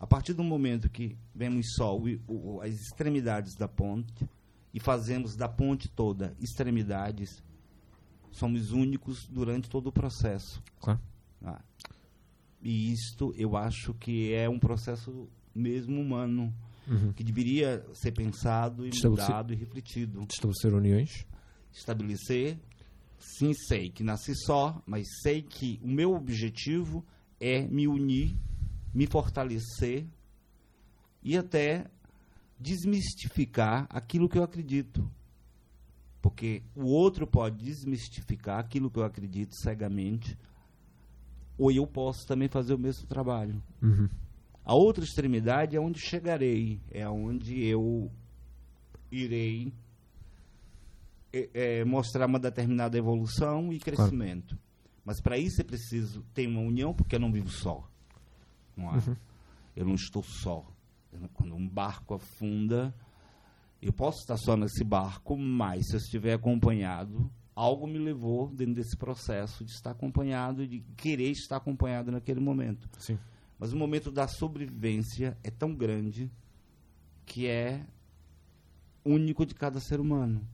A 0.00 0.06
partir 0.06 0.32
do 0.32 0.44
momento 0.44 0.88
que 0.88 1.16
vemos 1.34 1.74
só 1.74 1.96
o- 1.96 2.20
o- 2.28 2.60
as 2.60 2.74
extremidades 2.74 3.54
da 3.56 3.66
ponte 3.66 4.28
e 4.72 4.78
fazemos 4.78 5.34
da 5.34 5.48
ponte 5.48 5.88
toda 5.88 6.34
extremidades, 6.40 7.42
somos 8.30 8.70
únicos 8.70 9.26
durante 9.28 9.68
todo 9.68 9.88
o 9.88 9.92
processo. 9.92 10.62
Claro. 10.80 11.00
Ah. 11.42 11.60
E 12.62 12.92
isto 12.92 13.32
eu 13.36 13.56
acho 13.56 13.94
que 13.94 14.32
é 14.32 14.48
um 14.48 14.58
processo 14.58 15.28
mesmo 15.54 16.00
humano, 16.00 16.54
Uhum. 16.86 17.12
que 17.12 17.22
deveria 17.24 17.84
ser 17.92 18.12
pensado 18.12 18.86
e 18.86 18.90
Estabeleci- 18.90 19.28
mudado 19.28 19.52
e 19.52 19.56
refletido. 19.56 20.26
Estabelecer 20.30 20.72
uniões. 20.74 21.26
Estabelecer, 21.72 22.58
sim, 23.18 23.52
sei 23.52 23.90
que 23.90 24.02
nasci 24.02 24.34
só, 24.34 24.80
mas 24.86 25.06
sei 25.22 25.42
que 25.42 25.78
o 25.82 25.88
meu 25.88 26.14
objetivo 26.14 27.04
é 27.40 27.62
me 27.62 27.86
unir, 27.86 28.36
me 28.98 29.06
fortalecer 29.06 30.04
e 31.22 31.38
até 31.38 31.86
desmistificar 32.58 33.86
aquilo 33.88 34.28
que 34.28 34.36
eu 34.36 34.42
acredito. 34.42 35.08
Porque 36.20 36.64
o 36.74 36.86
outro 36.86 37.24
pode 37.24 37.64
desmistificar 37.64 38.58
aquilo 38.58 38.90
que 38.90 38.98
eu 38.98 39.04
acredito 39.04 39.54
cegamente, 39.54 40.36
ou 41.56 41.70
eu 41.70 41.86
posso 41.86 42.26
também 42.26 42.48
fazer 42.48 42.74
o 42.74 42.78
mesmo 42.78 43.06
trabalho. 43.06 43.62
Uhum. 43.80 44.08
A 44.64 44.74
outra 44.74 45.04
extremidade 45.04 45.76
é 45.76 45.80
onde 45.80 46.00
chegarei, 46.00 46.80
é 46.90 47.08
onde 47.08 47.64
eu 47.64 48.10
irei 49.12 49.72
é, 51.32 51.50
é, 51.54 51.84
mostrar 51.84 52.26
uma 52.26 52.40
determinada 52.40 52.98
evolução 52.98 53.72
e 53.72 53.78
crescimento. 53.78 54.58
Mas 55.04 55.20
para 55.20 55.38
isso 55.38 55.60
é 55.60 55.64
preciso 55.64 56.24
ter 56.34 56.48
uma 56.48 56.62
união, 56.62 56.92
porque 56.92 57.14
eu 57.14 57.20
não 57.20 57.30
vivo 57.30 57.48
só. 57.48 57.88
Não 58.78 58.94
é? 58.94 59.16
Eu 59.74 59.84
não 59.84 59.94
estou 59.94 60.22
só. 60.22 60.64
Quando 61.34 61.54
um 61.54 61.68
barco 61.68 62.14
afunda, 62.14 62.94
eu 63.82 63.92
posso 63.92 64.20
estar 64.20 64.36
só 64.36 64.56
nesse 64.56 64.84
barco, 64.84 65.36
mas 65.36 65.88
se 65.88 65.94
eu 65.94 65.98
estiver 65.98 66.34
acompanhado, 66.34 67.30
algo 67.54 67.86
me 67.86 67.98
levou 67.98 68.48
dentro 68.54 68.74
desse 68.74 68.96
processo 68.96 69.64
de 69.64 69.72
estar 69.72 69.90
acompanhado, 69.90 70.66
de 70.66 70.80
querer 70.96 71.30
estar 71.30 71.56
acompanhado 71.56 72.12
naquele 72.12 72.40
momento. 72.40 72.88
Sim. 72.98 73.18
Mas 73.58 73.72
o 73.72 73.76
momento 73.76 74.12
da 74.12 74.28
sobrevivência 74.28 75.36
é 75.42 75.50
tão 75.50 75.74
grande 75.74 76.30
que 77.26 77.48
é 77.48 77.84
único 79.04 79.44
de 79.44 79.54
cada 79.54 79.80
ser 79.80 79.98
humano. 79.98 80.46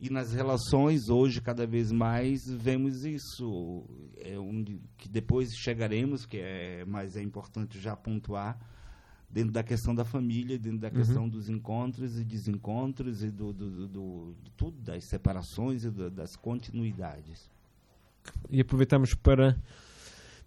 E 0.00 0.10
nas 0.10 0.32
relações, 0.32 1.08
hoje, 1.08 1.40
cada 1.40 1.66
vez 1.66 1.90
mais, 1.92 2.40
vemos 2.46 3.04
isso. 3.04 3.84
É 4.18 4.38
onde, 4.38 4.80
que 4.98 5.08
depois 5.08 5.48
chegaremos, 5.62 6.26
que 6.26 6.36
é, 6.38 6.84
mas 6.86 7.16
é 7.16 7.22
importante 7.22 7.80
já 7.80 7.94
pontuar, 7.96 8.58
dentro 9.30 9.52
da 9.52 9.62
questão 9.62 9.94
da 9.94 10.04
família, 10.04 10.58
dentro 10.58 10.78
da 10.80 10.90
questão 10.90 11.28
dos 11.28 11.48
encontros 11.48 12.18
e 12.18 12.24
desencontros, 12.24 13.22
e 13.22 13.30
do, 13.30 13.52
do, 13.52 13.70
do- 13.70 13.88
do- 13.88 14.34
de 14.42 14.50
tudo, 14.56 14.76
das 14.82 15.06
separações 15.08 15.84
e 15.84 15.90
do- 15.90 16.10
das 16.10 16.36
continuidades. 16.36 17.48
E 18.50 18.60
aproveitamos 18.60 19.14
para 19.14 19.56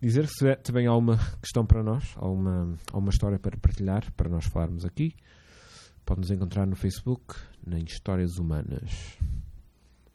dizer 0.01 0.23
que 0.25 0.31
se 0.31 0.37
tiver 0.39 0.55
também 0.57 0.87
alguma 0.87 1.17
questão 1.41 1.65
para 1.65 1.81
nós, 1.83 2.13
alguma, 2.17 2.77
alguma 2.91 3.09
história 3.11 3.39
para 3.39 3.57
partilhar, 3.57 4.11
para 4.13 4.29
nós 4.29 4.45
falarmos 4.45 4.85
aqui, 4.85 5.13
pode 6.05 6.21
nos 6.21 6.31
encontrar 6.31 6.65
no 6.67 6.75
Facebook, 6.75 7.35
em 7.65 7.83
Histórias 7.83 8.37
Humanas. 8.37 9.17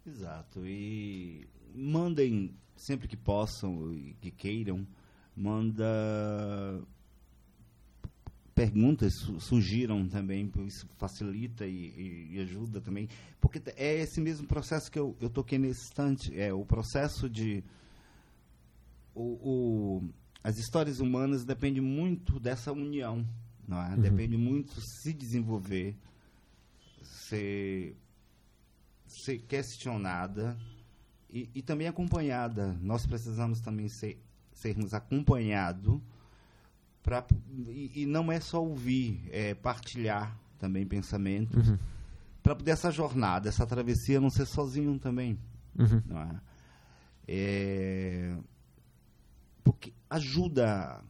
Exato. 0.06 0.66
E 0.66 1.46
mandem 1.74 2.54
sempre 2.76 3.06
que 3.08 3.16
possam 3.16 3.92
e 3.92 4.14
que 4.20 4.30
queiram, 4.30 4.86
manda 5.36 5.84
perguntas, 8.54 9.14
su- 9.14 9.40
sugiram 9.40 10.06
também, 10.08 10.50
isso 10.66 10.86
facilita 10.98 11.66
e, 11.66 12.28
e- 12.32 12.40
ajuda 12.40 12.80
também. 12.80 13.08
Porque 13.40 13.60
é 13.76 14.00
esse 14.00 14.20
mesmo 14.20 14.46
processo 14.46 14.90
que 14.90 14.98
eu, 14.98 15.16
eu 15.20 15.30
toquei 15.30 15.58
nesse 15.58 15.82
instante, 15.86 16.38
é 16.38 16.52
o 16.52 16.64
processo 16.64 17.28
de... 17.30 17.64
O, 19.14 19.22
o- 20.02 20.08
as 20.44 20.58
histórias 20.58 20.98
humanas 21.00 21.44
dependem 21.44 21.80
muito 21.82 22.40
dessa 22.40 22.72
união, 22.72 23.24
não 23.66 23.80
é? 23.80 23.96
Depende 23.96 24.36
muito 24.36 24.80
se 24.80 25.12
desenvolver, 25.12 25.94
ser 27.02 27.94
ser 29.24 29.38
questionada 29.40 30.56
e, 31.30 31.48
e 31.54 31.62
também 31.62 31.86
acompanhada. 31.88 32.76
Nós 32.80 33.06
precisamos 33.06 33.60
também 33.60 33.88
ser, 33.88 34.22
sermos 34.52 34.94
acompanhados 34.94 36.00
para 37.02 37.24
e, 37.68 38.02
e 38.02 38.06
não 38.06 38.30
é 38.30 38.40
só 38.40 38.62
ouvir, 38.62 39.28
é 39.30 39.54
partilhar 39.54 40.38
também 40.58 40.86
pensamentos 40.86 41.68
Uhum. 41.68 41.78
para 42.42 42.54
poder 42.54 42.70
essa 42.72 42.90
jornada, 42.90 43.48
essa 43.48 43.66
travessia 43.66 44.20
não 44.20 44.30
ser 44.30 44.46
sozinho 44.46 44.98
também, 44.98 45.38
Uhum. 45.78 46.02
não 46.06 46.20
é? 46.20 46.40
É, 47.26 48.36
porque 49.64 49.92
ajuda 50.10 51.02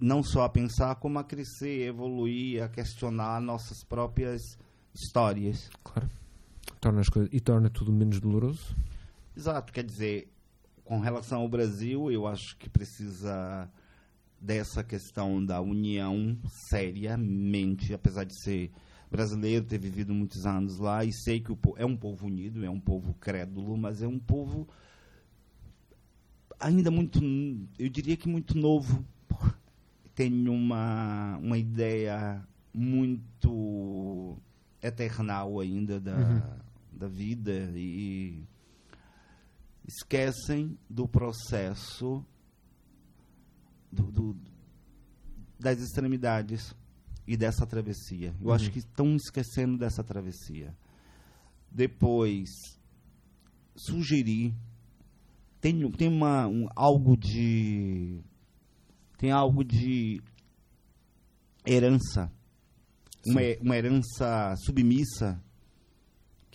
não 0.00 0.22
só 0.22 0.44
a 0.44 0.48
pensar 0.48 0.94
como 0.96 1.18
a 1.18 1.24
crescer, 1.24 1.86
evoluir, 1.88 2.62
a 2.62 2.68
questionar 2.68 3.40
nossas 3.40 3.82
próprias 3.84 4.40
histórias. 4.94 5.68
Claro. 5.82 6.08
Torna 6.86 7.00
as 7.00 7.08
coisas, 7.08 7.28
e 7.32 7.40
torna 7.40 7.68
tudo 7.68 7.92
menos 7.92 8.20
doloroso. 8.20 8.76
Exato, 9.36 9.72
quer 9.72 9.82
dizer, 9.82 10.32
com 10.84 11.00
relação 11.00 11.40
ao 11.40 11.48
Brasil, 11.48 12.12
eu 12.12 12.28
acho 12.28 12.56
que 12.56 12.70
precisa 12.70 13.68
dessa 14.40 14.84
questão 14.84 15.44
da 15.44 15.60
união 15.60 16.38
seriamente, 16.70 17.92
apesar 17.92 18.22
de 18.22 18.40
ser 18.40 18.70
brasileiro, 19.10 19.64
ter 19.64 19.78
vivido 19.78 20.14
muitos 20.14 20.46
anos 20.46 20.78
lá 20.78 21.04
e 21.04 21.12
sei 21.12 21.40
que 21.40 21.50
o 21.50 21.58
é 21.76 21.84
um 21.84 21.96
povo 21.96 22.28
unido, 22.28 22.64
é 22.64 22.70
um 22.70 22.78
povo 22.78 23.14
crédulo, 23.14 23.76
mas 23.76 24.00
é 24.00 24.06
um 24.06 24.20
povo 24.20 24.68
ainda 26.60 26.88
muito, 26.88 27.18
eu 27.80 27.88
diria 27.88 28.16
que 28.16 28.28
muito 28.28 28.56
novo. 28.56 29.04
Tem 30.14 30.48
uma, 30.48 31.36
uma 31.38 31.58
ideia 31.58 32.46
muito 32.72 34.38
eternal 34.80 35.58
ainda 35.58 35.98
da, 35.98 36.64
da 36.96 37.06
vida 37.08 37.52
e 37.74 38.42
esquecem 39.86 40.78
do 40.88 41.06
processo 41.06 42.24
do- 43.92 44.10
do- 44.10 44.36
das 45.58 45.78
extremidades 45.80 46.74
e 47.26 47.36
dessa 47.36 47.66
travessia. 47.66 48.34
Eu 48.40 48.52
acho 48.52 48.70
que 48.70 48.78
estão 48.80 49.16
esquecendo 49.16 49.76
dessa 49.78 50.02
travessia. 50.02 50.74
Depois, 51.70 52.48
sugerir. 53.74 54.54
Tem, 55.60 55.90
tem 55.92 56.08
uma, 56.08 56.46
um, 56.46 56.68
algo 56.74 57.16
de. 57.16 58.20
Tem 59.18 59.30
algo 59.30 59.64
de 59.64 60.22
herança. 61.66 62.30
Uma, 63.26 63.40
uma 63.60 63.76
herança 63.76 64.54
submissa 64.64 65.42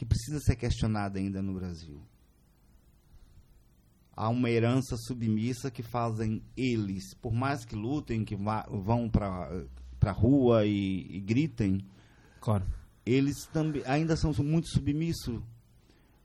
que 0.01 0.05
precisa 0.05 0.39
ser 0.39 0.55
questionada 0.55 1.19
ainda 1.19 1.43
no 1.43 1.53
Brasil. 1.53 2.01
há 4.17 4.27
uma 4.29 4.49
herança 4.49 4.95
submissa 4.97 5.69
que 5.69 5.83
fazem 5.83 6.41
eles, 6.57 7.13
por 7.21 7.31
mais 7.31 7.63
que 7.63 7.75
lutem, 7.75 8.25
que 8.25 8.35
vão 8.35 9.07
para 9.07 9.63
a 10.01 10.11
rua 10.11 10.65
e, 10.65 11.05
e 11.17 11.19
gritem, 11.19 11.85
Claro. 12.39 12.65
eles 13.05 13.45
também 13.53 13.83
ainda 13.85 14.15
são 14.15 14.33
muito 14.39 14.69
submissos, 14.69 15.39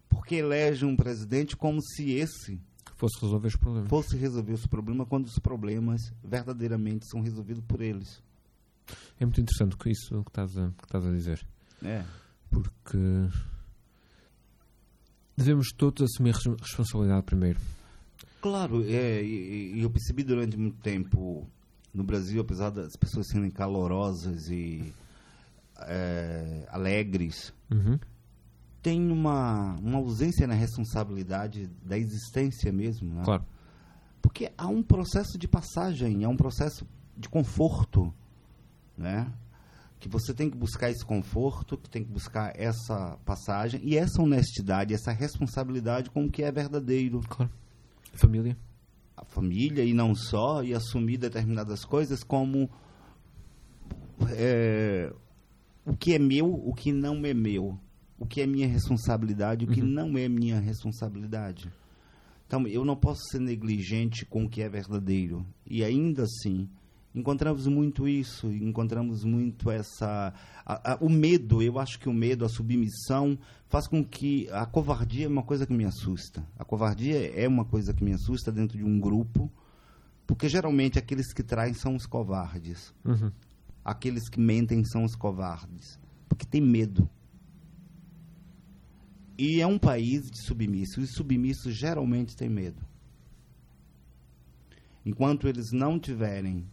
porque 0.08 0.36
elegem 0.36 0.88
um 0.88 0.96
presidente 0.96 1.54
como 1.54 1.82
se 1.82 2.12
esse 2.12 2.58
Fosse 2.94 3.20
resolver 3.20 3.48
os 3.48 3.56
problemas. 3.56 3.90
fosse 3.90 4.16
resolver 4.16 4.52
os 4.54 4.66
problemas, 4.66 5.06
quando 5.06 5.26
os 5.26 5.38
problemas 5.38 6.00
verdadeiramente 6.24 7.06
são 7.10 7.20
resolvidos 7.20 7.62
por 7.68 7.82
eles. 7.82 8.22
É 9.20 9.24
muito 9.26 9.38
interessante 9.42 9.76
isso 9.90 10.22
que 10.24 10.30
estás 10.30 10.56
a, 10.56 10.70
que 10.78 10.84
estás 10.84 11.04
a 11.04 11.10
dizer. 11.12 11.46
É. 11.82 12.02
Porque 12.50 12.98
devemos 15.36 15.68
todos 15.76 16.02
assumir 16.02 16.32
res- 16.34 16.60
responsabilidade 16.60 17.22
primeiro. 17.24 17.58
Claro, 18.40 18.82
é, 18.84 19.22
e, 19.22 19.74
e 19.76 19.82
eu 19.82 19.90
percebi 19.90 20.22
durante 20.22 20.56
muito 20.56 20.78
tempo 20.80 21.46
no 21.92 22.04
Brasil, 22.04 22.40
apesar 22.42 22.70
das 22.70 22.94
pessoas 22.96 23.26
serem 23.28 23.50
calorosas 23.50 24.48
e 24.48 24.92
é, 25.80 26.66
alegres, 26.70 27.52
Uhum. 27.70 27.98
tem 28.82 29.10
uma, 29.10 29.74
uma 29.80 29.98
ausência 29.98 30.46
na 30.46 30.54
responsabilidade 30.54 31.66
da 31.84 31.98
existência 31.98 32.70
mesmo. 32.72 33.14
Né? 33.14 33.22
Claro. 33.24 33.44
Porque 34.22 34.52
há 34.56 34.68
um 34.68 34.82
processo 34.82 35.38
de 35.38 35.48
passagem, 35.48 36.24
há 36.24 36.28
um 36.28 36.36
processo 36.36 36.86
de 37.16 37.28
conforto, 37.28 38.12
né? 38.96 39.30
Que 39.98 40.08
você 40.08 40.34
tem 40.34 40.50
que 40.50 40.56
buscar 40.56 40.90
esse 40.90 41.04
conforto, 41.04 41.76
que 41.78 41.88
tem 41.88 42.04
que 42.04 42.10
buscar 42.10 42.52
essa 42.54 43.18
passagem 43.24 43.80
e 43.82 43.96
essa 43.96 44.20
honestidade, 44.22 44.92
essa 44.94 45.10
responsabilidade 45.12 46.10
com 46.10 46.24
o 46.26 46.30
que 46.30 46.42
é 46.42 46.52
verdadeiro. 46.52 47.20
Claro. 47.28 47.50
Família. 48.12 48.56
A 49.16 49.24
família 49.24 49.82
e 49.84 49.94
não 49.94 50.14
só, 50.14 50.62
e 50.62 50.74
assumir 50.74 51.16
determinadas 51.16 51.84
coisas 51.84 52.22
como 52.22 52.68
é, 54.30 55.12
o 55.84 55.96
que 55.96 56.14
é 56.14 56.18
meu, 56.18 56.52
o 56.52 56.74
que 56.74 56.92
não 56.92 57.24
é 57.24 57.32
meu, 57.32 57.78
o 58.18 58.26
que 58.26 58.40
é 58.40 58.46
minha 58.46 58.66
responsabilidade, 58.66 59.64
o 59.64 59.68
que 59.68 59.80
Uhum. 59.80 59.86
não 59.88 60.18
é 60.18 60.28
minha 60.28 60.60
responsabilidade. 60.60 61.70
Então, 62.46 62.66
eu 62.66 62.84
não 62.84 62.96
posso 62.96 63.22
ser 63.30 63.40
negligente 63.40 64.24
com 64.24 64.44
o 64.44 64.48
que 64.48 64.62
é 64.62 64.68
verdadeiro. 64.68 65.44
E 65.66 65.82
ainda 65.82 66.22
assim, 66.22 66.68
encontramos 67.16 67.66
muito 67.66 68.06
isso, 68.06 68.52
encontramos 68.52 69.24
muito 69.24 69.70
essa. 69.70 70.32
a- 70.64 70.92
a- 70.92 70.98
o 71.00 71.08
medo, 71.08 71.62
eu 71.62 71.78
acho 71.78 71.98
que 71.98 72.08
o 72.08 72.12
medo, 72.12 72.44
a 72.44 72.48
submissão, 72.48 73.38
faz 73.68 73.88
com 73.88 74.04
que. 74.04 74.48
A 74.50 74.66
covardia 74.66 75.24
é 75.24 75.28
uma 75.28 75.42
coisa 75.42 75.66
que 75.66 75.72
me 75.72 75.84
assusta. 75.84 76.46
A 76.58 76.64
covardia 76.64 77.32
é 77.34 77.48
uma 77.48 77.64
coisa 77.64 77.94
que 77.94 78.04
me 78.04 78.12
assusta 78.12 78.52
dentro 78.52 78.76
de 78.76 78.84
um 78.84 79.00
grupo, 79.00 79.50
porque 80.26 80.48
geralmente 80.48 80.98
aqueles 80.98 81.32
que 81.32 81.42
traem 81.42 81.72
são 81.74 81.96
os 81.96 82.04
covardes. 82.06 82.92
Uhum. 83.04 83.32
Aqueles 83.84 84.28
que 84.28 84.38
mentem 84.38 84.84
são 84.84 85.02
os 85.04 85.14
covardes. 85.14 85.98
Porque 86.28 86.44
tem 86.44 86.60
medo. 86.60 87.08
E 89.38 89.60
é 89.60 89.66
um 89.66 89.78
país 89.78 90.28
de 90.30 90.42
submissos. 90.42 91.04
E 91.04 91.06
submissos 91.12 91.74
geralmente 91.74 92.34
têm 92.36 92.48
medo. 92.48 92.82
Enquanto 95.04 95.46
eles 95.46 95.70
não 95.72 96.00
tiverem 96.00 96.66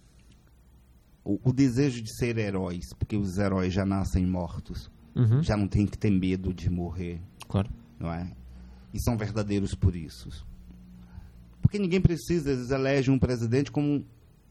o, 1.24 1.40
o 1.44 1.54
desejo 1.54 2.02
de 2.02 2.16
ser 2.18 2.38
heróis, 2.38 2.94
porque 2.98 3.16
os 3.16 3.38
heróis 3.38 3.74
já 3.74 3.86
nascem 3.86 4.26
mortos, 4.26 4.90
Uhum. 5.16 5.44
já 5.44 5.56
não 5.56 5.68
tem 5.68 5.86
que 5.86 5.98
ter 5.98 6.10
medo 6.10 6.52
de 6.54 6.70
morrer, 6.70 7.22
Claro. 7.48 7.70
não 8.00 8.12
é? 8.12 8.32
E 8.94 9.00
são 9.02 9.16
verdadeiros 9.18 9.76
por 9.76 9.96
isso. 9.96 10.30
Porque 11.62 11.78
ninguém 11.80 12.02
precisa, 12.02 12.52
eles 12.52 12.70
elegem 12.72 13.14
um 13.14 13.20
presidente 13.20 13.72
como 13.72 14.04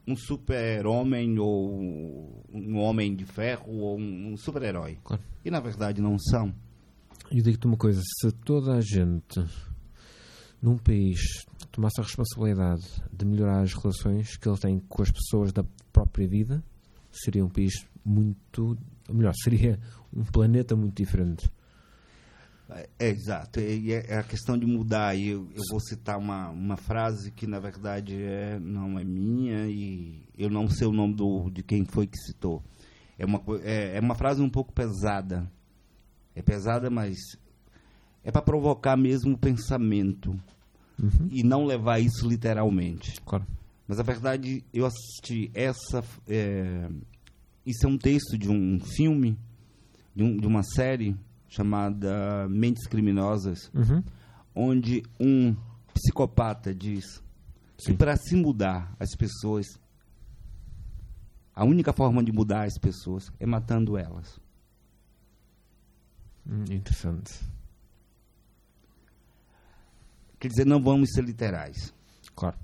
um 0.06 0.16
super-homem 0.16 1.38
ou 1.38 2.44
um 2.52 2.76
homem 2.78 3.14
de 3.14 3.24
ferro 3.24 3.70
ou 3.72 3.98
um, 3.98 4.36
super-herói. 4.36 4.98
Claro. 5.04 5.22
E 5.44 5.50
na 5.50 5.60
verdade 5.60 6.00
não 6.00 6.18
são. 6.18 6.52
E 7.30 7.40
digo-te 7.42 7.66
uma 7.66 7.76
coisa: 7.76 8.00
se 8.02 8.30
toda 8.32 8.74
a 8.74 8.80
gente 8.80 9.44
num 10.60 10.76
país 10.78 11.20
tomasse 11.72 12.00
a 12.00 12.04
responsabilidade 12.04 12.86
de 13.10 13.24
melhorar 13.24 13.62
as 13.62 13.72
relações 13.72 14.36
que 14.36 14.48
ele 14.48 14.58
tem 14.58 14.78
com 14.78 15.02
as 15.02 15.10
pessoas 15.10 15.52
da 15.52 15.64
própria 15.92 16.28
vida, 16.28 16.62
seria 17.10 17.44
um 17.44 17.48
país 17.48 17.72
muito. 18.04 18.76
melhor, 19.08 19.32
seria 19.42 19.80
um 20.12 20.24
planeta 20.24 20.76
muito 20.76 20.94
diferente. 20.94 21.50
É, 22.98 23.08
exato. 23.08 23.58
É, 23.60 23.74
é 24.08 24.18
a 24.18 24.22
questão 24.22 24.56
de 24.56 24.66
mudar. 24.66 25.16
Eu, 25.16 25.48
eu 25.54 25.62
vou 25.70 25.80
citar 25.80 26.18
uma, 26.18 26.50
uma 26.50 26.76
frase 26.76 27.30
que 27.30 27.46
na 27.46 27.58
verdade 27.58 28.22
é, 28.22 28.58
não 28.58 28.98
é 28.98 29.04
minha 29.04 29.66
e 29.66 30.22
eu 30.36 30.48
não 30.48 30.68
sei 30.68 30.86
o 30.86 30.92
nome 30.92 31.14
do, 31.14 31.50
de 31.50 31.62
quem 31.62 31.84
foi 31.84 32.06
que 32.06 32.16
citou. 32.18 32.62
É 33.18 33.26
uma, 33.26 33.42
é, 33.62 33.96
é 33.96 34.00
uma 34.00 34.14
frase 34.14 34.40
um 34.40 34.48
pouco 34.48 34.72
pesada. 34.72 35.50
É 36.34 36.40
pesada, 36.40 36.88
mas 36.88 37.18
é 38.24 38.30
para 38.30 38.40
provocar 38.40 38.96
mesmo 38.96 39.34
o 39.34 39.38
pensamento 39.38 40.34
Uhum. 41.00 41.28
e 41.30 41.42
não 41.42 41.64
levar 41.64 41.98
isso 42.00 42.28
literalmente. 42.28 43.20
Claro. 43.22 43.46
Mas 43.88 43.98
a 44.00 44.02
verdade, 44.02 44.64
eu 44.72 44.86
assisti 44.86 45.50
essa. 45.54 46.02
é, 46.28 46.88
isso 47.66 47.86
é 47.86 47.88
um 47.88 47.98
texto 47.98 48.36
de 48.38 48.50
um 48.50 48.80
filme, 48.80 49.38
de, 50.14 50.22
um- 50.22 50.36
de 50.36 50.46
uma 50.46 50.62
série 50.62 51.16
chamada 51.48 52.48
Mentes 52.48 52.86
Criminosas, 52.86 53.70
Uhum. 53.74 54.02
onde 54.54 55.02
um 55.20 55.54
psicopata 55.94 56.74
diz 56.74 57.22
que 57.78 57.86
Sim. 57.92 57.96
para 57.96 58.16
se 58.16 58.34
mudar 58.36 58.94
as 58.98 59.14
pessoas, 59.16 59.66
a 61.54 61.64
única 61.64 61.92
forma 61.92 62.22
de 62.22 62.32
mudar 62.32 62.64
as 62.64 62.78
pessoas 62.78 63.30
é 63.38 63.44
matando 63.46 63.96
elas. 63.98 64.40
Hum, 66.48 66.64
interessante. 66.70 67.32
Quer 70.42 70.48
dizer, 70.48 70.66
não 70.66 70.82
vamos 70.82 71.10
ser 71.12 71.22
literais. 71.22 71.94
Claro. 72.34 72.56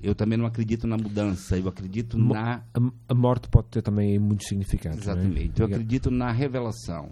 Eu 0.00 0.14
também 0.14 0.38
não 0.38 0.46
acredito 0.46 0.86
na 0.86 0.96
mudança, 0.96 1.58
eu 1.58 1.66
acredito 1.66 2.16
Mo- 2.16 2.34
na 2.34 2.62
A, 3.08 3.14
morte 3.14 3.48
pode 3.48 3.66
ter 3.66 3.82
também 3.82 4.16
muitos 4.16 4.46
significados. 4.46 5.04
não 5.04 5.12
é? 5.12 5.16
Exatamente. 5.16 5.58
Eu 5.60 5.66
acredito 5.66 6.08
na 6.08 6.30
revelação. 6.30 7.10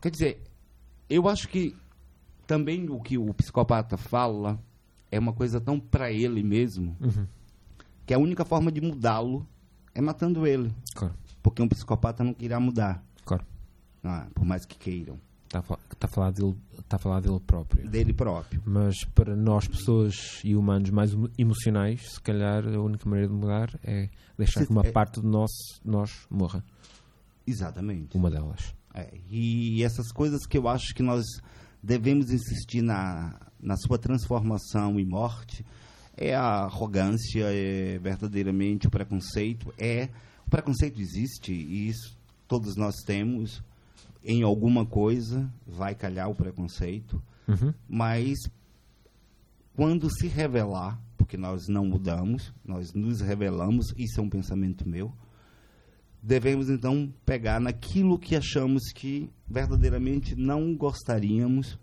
Quer 0.00 0.10
dizer, 0.10 0.42
eu 1.10 1.28
acho 1.28 1.46
que 1.48 1.76
também 2.46 2.88
o 2.88 3.00
que 3.02 3.18
o 3.18 3.34
psicopata 3.34 3.98
fala 3.98 4.58
é 5.10 5.18
uma 5.18 5.34
coisa 5.34 5.60
tão 5.60 5.78
para 5.78 6.10
ele 6.10 6.42
mesmo, 6.42 6.96
Uhum. 6.98 7.26
que 8.06 8.14
a 8.14 8.18
única 8.18 8.46
forma 8.46 8.72
de 8.72 8.80
mudá-lo 8.80 9.46
é 9.94 10.00
matando 10.00 10.46
ele. 10.46 10.72
Claro. 10.94 11.14
Porque 11.42 11.60
um 11.60 11.68
psicopata 11.68 12.24
não 12.24 12.34
irá 12.38 12.58
mudar, 12.58 13.04
Claro. 13.26 13.44
é? 14.04 14.26
por 14.34 14.46
mais 14.46 14.64
que 14.64 14.78
queiram, 14.78 15.20
Está 15.52 15.58
a, 15.58 15.62
fa- 15.62 15.78
está 15.92 16.06
a 16.06 16.08
falar 16.10 16.30
dele, 16.30 16.56
está 16.78 16.96
a 16.96 16.98
falar 16.98 17.20
dele 17.20 17.38
próprio. 17.46 17.86
dele 17.86 18.14
próprio. 18.14 18.62
Mas 18.64 19.04
para 19.14 19.36
nós, 19.36 19.68
pessoas 19.68 20.40
e 20.42 20.56
humanos 20.56 20.88
mais 20.88 21.12
emo- 21.12 21.28
emocionais, 21.36 22.12
se 22.14 22.20
calhar 22.22 22.66
a 22.66 22.80
única 22.80 23.06
maneira 23.06 23.28
de 23.30 23.38
mudar 23.38 23.78
é 23.84 24.08
deixar 24.38 24.60
Se- 24.60 24.66
que 24.66 24.72
uma 24.72 24.80
é- 24.86 24.90
parte 24.90 25.20
de 25.20 25.26
nós, 25.26 25.50
nós 25.84 26.10
morra. 26.30 26.64
Exatamente. 27.46 28.16
Uma 28.16 28.30
delas. 28.30 28.74
É, 28.94 29.12
e 29.30 29.82
essas 29.82 30.10
coisas 30.10 30.46
que 30.46 30.56
eu 30.56 30.68
acho 30.68 30.94
que 30.94 31.02
nós 31.02 31.24
devemos 31.82 32.30
insistir 32.30 32.80
na, 32.80 33.38
na 33.60 33.76
sua 33.76 33.98
transformação 33.98 34.98
e 34.98 35.04
morte 35.04 35.64
é 36.16 36.34
a 36.34 36.64
arrogância, 36.64 37.44
é 37.52 37.98
verdadeiramente 37.98 38.86
o 38.86 38.90
preconceito. 38.90 39.72
É 39.78 40.08
o 40.46 40.50
preconceito 40.50 40.98
existe 41.00 41.52
e 41.52 41.88
isso 41.88 42.16
todos 42.48 42.74
nós 42.76 42.94
temos. 43.04 43.62
Em 44.24 44.42
alguma 44.42 44.86
coisa 44.86 45.52
vai 45.66 45.94
calhar 45.94 46.28
o 46.30 46.34
preconceito, 46.34 47.22
Uhum. 47.48 47.74
mas 47.88 48.38
quando 49.74 50.08
se 50.10 50.26
revelar, 50.28 51.00
porque 51.16 51.36
nós 51.36 51.66
não 51.68 51.84
mudamos, 51.86 52.52
nós 52.64 52.92
nos 52.92 53.20
revelamos, 53.20 53.86
isso 53.96 54.20
é 54.20 54.22
um 54.22 54.28
pensamento 54.28 54.88
meu, 54.88 55.12
devemos 56.22 56.70
então 56.70 57.12
pegar 57.26 57.60
naquilo 57.60 58.18
que 58.18 58.36
achamos 58.36 58.92
que 58.94 59.28
verdadeiramente 59.48 60.36
não 60.36 60.74
gostaríamos 60.76 61.78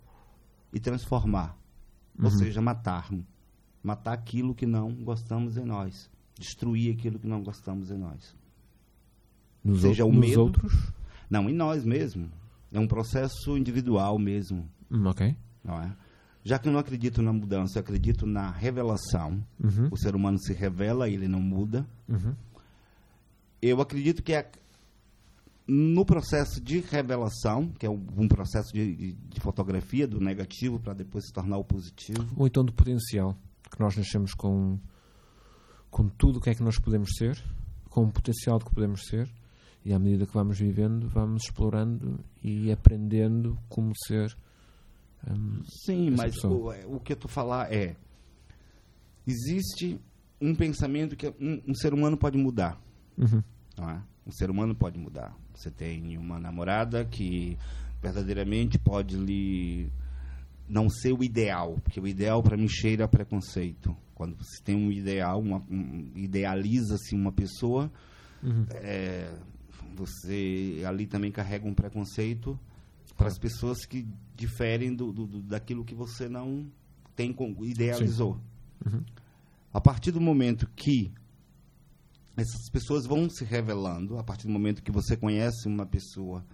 e 0.72 0.80
transformar. 0.80 1.58
Ou 2.18 2.24
Uhum. 2.24 2.30
seja, 2.38 2.60
matar. 2.60 3.10
Matar 3.82 4.12
aquilo 4.12 4.54
que 4.54 4.66
não 4.66 4.92
gostamos 4.94 5.56
em 5.56 5.64
nós. 5.64 6.10
Destruir 6.38 6.94
aquilo 6.94 7.18
que 7.18 7.26
não 7.26 7.42
gostamos 7.42 7.90
em 7.90 7.98
nós. 7.98 8.34
Nos, 9.64 9.82
Seja 9.82 10.04
ou- 10.04 10.10
o 10.10 10.14
medo. 10.14 10.40
outros? 10.40 10.72
Não, 11.30 11.48
em 11.48 11.54
nós 11.54 11.84
mesmo. 11.84 12.28
É 12.72 12.78
um 12.78 12.86
processo 12.88 13.56
individual 13.56 14.18
mesmo. 14.18 14.68
Hum, 14.90 15.06
ok. 15.06 15.34
Não 15.64 15.80
é? 15.80 15.94
Já 16.42 16.58
que 16.58 16.68
eu 16.68 16.72
não 16.72 16.80
acredito 16.80 17.22
na 17.22 17.32
mudança, 17.32 17.78
eu 17.78 17.80
acredito 17.82 18.26
na 18.26 18.50
revelação. 18.50 19.44
Uhum. 19.62 19.88
O 19.90 19.96
ser 19.96 20.14
humano 20.16 20.38
se 20.40 20.52
revela, 20.52 21.08
ele 21.08 21.28
não 21.28 21.40
muda. 21.40 21.86
Uhum. 22.08 22.34
Eu 23.60 23.80
acredito 23.80 24.22
que 24.22 24.32
é 24.32 24.50
no 25.68 26.04
processo 26.04 26.60
de 26.60 26.80
revelação, 26.80 27.68
que 27.68 27.86
é 27.86 27.90
um 27.90 28.04
um 28.16 28.26
processo 28.26 28.72
de, 28.72 28.96
de- 28.96 29.12
de 29.12 29.40
fotografia 29.40 30.06
do 30.06 30.18
negativo 30.18 30.80
para 30.80 30.94
depois 30.94 31.26
se 31.26 31.32
tornar 31.32 31.58
o 31.58 31.64
positivo, 31.64 32.26
Ou 32.36 32.46
então 32.46 32.64
do 32.64 32.72
potencial. 32.72 33.36
que 33.70 33.78
nós 33.78 33.96
nascemos 33.96 34.34
com, 34.34 34.78
com 35.90 36.08
tudo 36.08 36.38
o 36.38 36.40
que 36.40 36.50
é 36.50 36.54
que 36.54 36.62
nós 36.62 36.78
podemos 36.78 37.10
ser, 37.16 37.40
com 37.88 38.02
o 38.04 38.10
potencial 38.10 38.58
de 38.58 38.64
que 38.64 38.74
podemos 38.74 39.02
ser, 39.06 39.28
e 39.84 39.92
à 39.92 39.98
medida 39.98 40.26
que 40.26 40.34
vamos 40.34 40.58
vivendo, 40.58 41.08
vamos 41.08 41.42
explorando 41.44 42.20
e 42.42 42.70
aprendendo 42.70 43.58
como 43.68 43.92
ser. 44.06 44.36
hum, 45.28 45.62
Sim, 45.84 46.10
mas 46.10 46.34
pessoa. 46.34 46.76
o, 46.86 46.96
o 46.96 47.00
que 47.00 47.12
estou 47.12 47.30
falar 47.30 47.72
é 47.72 47.96
existe 49.26 50.00
um 50.40 50.54
pensamento 50.54 51.16
que 51.16 51.28
um, 51.40 51.60
um 51.68 51.74
ser 51.74 51.94
humano 51.94 52.16
pode 52.16 52.38
mudar. 52.38 52.80
uhum, 53.16 53.42
não 53.76 53.90
é? 53.90 54.02
Um 54.26 54.32
ser 54.32 54.50
humano 54.50 54.74
pode 54.74 54.98
mudar. 54.98 55.34
Você 55.54 55.70
tem 55.70 56.16
uma 56.16 56.38
namorada 56.38 57.04
que 57.04 57.58
verdadeiramente 58.00 58.78
pode 58.78 59.16
lhe 59.16 59.90
não 60.68 60.88
ser 60.88 61.12
o 61.12 61.22
ideal, 61.22 61.78
porque 61.82 62.00
o 62.00 62.06
ideal 62.06 62.42
para 62.42 62.56
mim 62.56 62.68
cheira 62.68 63.04
a 63.04 63.08
preconceito. 63.08 63.96
Quando 64.14 64.36
você 64.36 64.62
tem 64.62 64.76
um 64.76 64.90
ideal, 64.90 65.40
uma, 65.40 65.58
um, 65.70 66.12
idealiza-se 66.14 67.14
uma 67.14 67.32
pessoa, 67.32 67.90
uhum. 68.42 68.66
é, 68.70 69.34
você 69.94 70.82
ali 70.86 71.06
também 71.06 71.30
carrega 71.30 71.66
um 71.66 71.74
preconceito 71.74 72.58
para 73.16 73.28
as 73.28 73.38
pessoas 73.38 73.84
que 73.84 74.06
diferem 74.36 74.94
do, 74.94 75.12
do- 75.12 75.26
do- 75.26 75.42
daquilo 75.42 75.84
que 75.84 75.94
você 75.94 76.28
não 76.28 76.66
tem 77.14 77.34
idealizou. 77.62 78.40
Uhum. 78.86 79.04
A 79.72 79.80
partir 79.80 80.10
do 80.10 80.20
momento 80.20 80.68
que 80.74 81.12
essas 82.36 82.70
pessoas 82.70 83.04
vão 83.06 83.28
se 83.28 83.44
revelando, 83.44 84.18
a 84.18 84.24
partir 84.24 84.46
do 84.46 84.52
momento 84.52 84.82
que 84.82 84.90
você 84.90 85.16
conhece 85.16 85.68
uma 85.68 85.84
pessoa, 85.84 86.44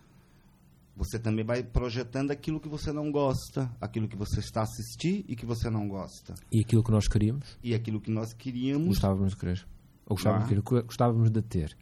você 0.97 1.19
também 1.19 1.45
vai 1.45 1.63
projetando 1.63 2.31
aquilo 2.31 2.59
que 2.59 2.69
você 2.69 2.91
não 2.93 3.13
gosta, 3.13 3.71
aquilo 3.81 4.09
que 4.09 4.17
você 4.17 4.41
está 4.41 4.61
a 4.61 4.65
assistir 4.65 5.25
e 5.29 5.37
que 5.37 5.47
você 5.47 5.69
não 5.71 5.87
gosta. 5.87 6.35
E 6.51 6.61
aquilo 6.61 6.83
que 6.83 6.91
nós 6.91 7.07
queríamos, 7.07 7.57
E 7.63 7.75
aquilo 7.75 8.01
que 8.01 8.11
nós 8.11 8.33
queríamos. 8.33 8.89
gostávamos 8.89 9.31
de 9.33 9.37
querer. 9.37 9.67
Ou 10.07 10.17
gostávamos, 10.17 10.45
Ah. 10.51 10.55
de 10.55 10.63
querer, 10.63 10.83
gostávamos 10.85 11.31
de 11.31 11.43
ter. 11.43 11.77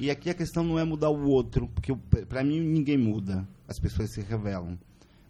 E 0.00 0.10
aqui 0.10 0.30
a 0.30 0.34
questão 0.34 0.64
não 0.64 0.78
é 0.78 0.84
mudar 0.84 1.10
o 1.10 1.28
outro, 1.28 1.68
porque 1.68 1.94
para 2.26 2.42
mim 2.42 2.58
ninguém 2.58 2.96
muda. 2.96 3.46
As 3.68 3.78
pessoas 3.78 4.10
se 4.14 4.22
revelam. 4.22 4.78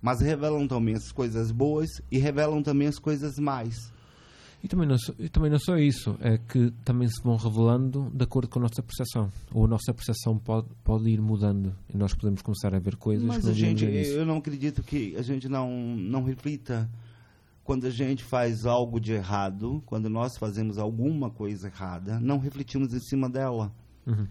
Mas 0.00 0.20
revelam 0.20 0.68
também 0.68 0.94
as 0.94 1.10
coisas 1.10 1.50
boas 1.50 1.88
e 2.08 2.18
revelam 2.18 2.62
também 2.62 2.86
as 2.86 2.96
coisas 2.96 3.36
mais. 3.36 3.92
E 4.62 4.68
também, 4.68 4.86
não 4.86 4.96
só, 4.96 5.12
e 5.18 5.28
também 5.28 5.50
não 5.50 5.58
só 5.58 5.76
isso, 5.76 6.16
é 6.20 6.38
que 6.38 6.70
também 6.84 7.08
se 7.08 7.20
vão 7.24 7.34
revelando 7.34 8.12
de 8.14 8.22
acordo 8.22 8.48
com 8.48 8.60
a 8.60 8.62
nossa 8.62 8.80
percepção. 8.80 9.28
Ou 9.52 9.64
a 9.64 9.68
nossa 9.68 9.92
percepção 9.92 10.38
pode, 10.38 10.68
pode 10.84 11.08
ir 11.10 11.20
mudando 11.20 11.74
e 11.92 11.96
nós 11.96 12.14
podemos 12.14 12.40
começar 12.40 12.72
a 12.72 12.78
ver 12.78 12.94
coisas 12.94 13.26
Mas 13.26 13.48
a 13.48 13.52
gente, 13.52 13.84
eu 13.84 14.24
não 14.24 14.36
acredito 14.36 14.84
que 14.84 15.16
a 15.16 15.22
gente 15.22 15.48
não, 15.48 15.96
não 15.96 16.22
reflita 16.22 16.88
quando 17.64 17.86
a 17.86 17.90
gente 17.90 18.22
faz 18.22 18.66
algo 18.66 19.00
de 19.00 19.14
errado, 19.14 19.82
quando 19.84 20.08
nós 20.08 20.38
fazemos 20.38 20.78
alguma 20.78 21.28
coisa 21.28 21.66
errada, 21.66 22.20
não 22.20 22.38
refletimos 22.38 22.94
em 22.94 23.00
cima 23.00 23.28
dela. 23.28 23.72
Uhum. 24.06 24.28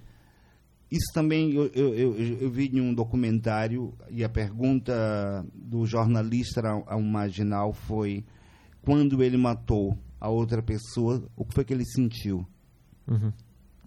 Isso 0.91 1.13
também 1.13 1.53
eu, 1.53 1.67
eu, 1.67 1.93
eu, 1.93 2.15
eu 2.41 2.49
vi 2.49 2.67
em 2.67 2.81
um 2.81 2.93
documentário 2.93 3.93
e 4.09 4.23
a 4.23 4.29
pergunta 4.29 5.45
do 5.53 5.85
jornalista 5.85 6.67
ao, 6.67 6.83
ao 6.89 7.01
marginal 7.01 7.73
foi 7.73 8.25
quando 8.81 9.21
ele 9.21 9.37
matou 9.37 9.97
a 10.19 10.29
outra 10.29 10.63
pessoa, 10.63 11.23
o 11.35 11.45
que 11.45 11.53
foi 11.53 11.63
que 11.63 11.73
ele 11.73 11.85
sentiu? 11.85 12.45
Uhum. 13.07 13.31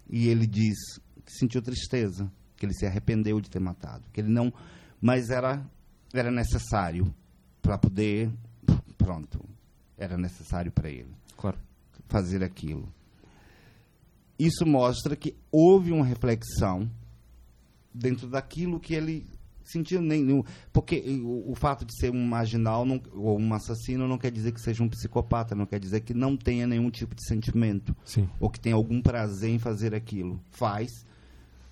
E 0.08 0.28
ele 0.28 0.46
diz 0.46 0.76
que 1.24 1.32
sentiu 1.32 1.60
tristeza, 1.60 2.30
que 2.56 2.64
ele 2.66 2.74
se 2.74 2.86
arrependeu 2.86 3.40
de 3.40 3.50
ter 3.50 3.58
matado, 3.60 4.04
que 4.12 4.20
ele 4.20 4.28
não, 4.30 4.52
mas 5.00 5.30
era 5.30 5.64
era 6.14 6.30
necessário 6.30 7.12
para 7.60 7.78
poder, 7.78 8.30
pronto, 8.98 9.40
era 9.96 10.16
necessário 10.16 10.70
para 10.70 10.90
ele 10.90 11.10
Claro. 11.36 11.58
fazer 12.08 12.44
aquilo. 12.44 12.92
Isso 14.44 14.66
mostra 14.66 15.14
que 15.14 15.36
houve 15.52 15.92
uma 15.92 16.04
reflexão 16.04 16.90
dentro 17.94 18.26
daquilo 18.26 18.80
que 18.80 18.92
ele 18.94 19.24
sentiu 19.64 20.02
nenhum, 20.02 20.42
porque 20.72 20.98
o, 21.22 21.52
o 21.52 21.54
fato 21.54 21.84
de 21.84 21.96
ser 21.96 22.10
um 22.10 22.26
marginal 22.26 22.84
não, 22.84 23.00
ou 23.14 23.38
um 23.38 23.54
assassino 23.54 24.08
não 24.08 24.18
quer 24.18 24.32
dizer 24.32 24.52
que 24.52 24.60
seja 24.60 24.82
um 24.82 24.88
psicopata, 24.88 25.54
não 25.54 25.64
quer 25.64 25.78
dizer 25.78 26.00
que 26.00 26.12
não 26.12 26.36
tenha 26.36 26.66
nenhum 26.66 26.90
tipo 26.90 27.14
de 27.14 27.24
sentimento 27.24 27.94
Sim. 28.04 28.28
ou 28.40 28.50
que 28.50 28.58
tenha 28.58 28.74
algum 28.74 29.00
prazer 29.00 29.50
em 29.50 29.60
fazer 29.60 29.94
aquilo. 29.94 30.40
Faz 30.50 30.90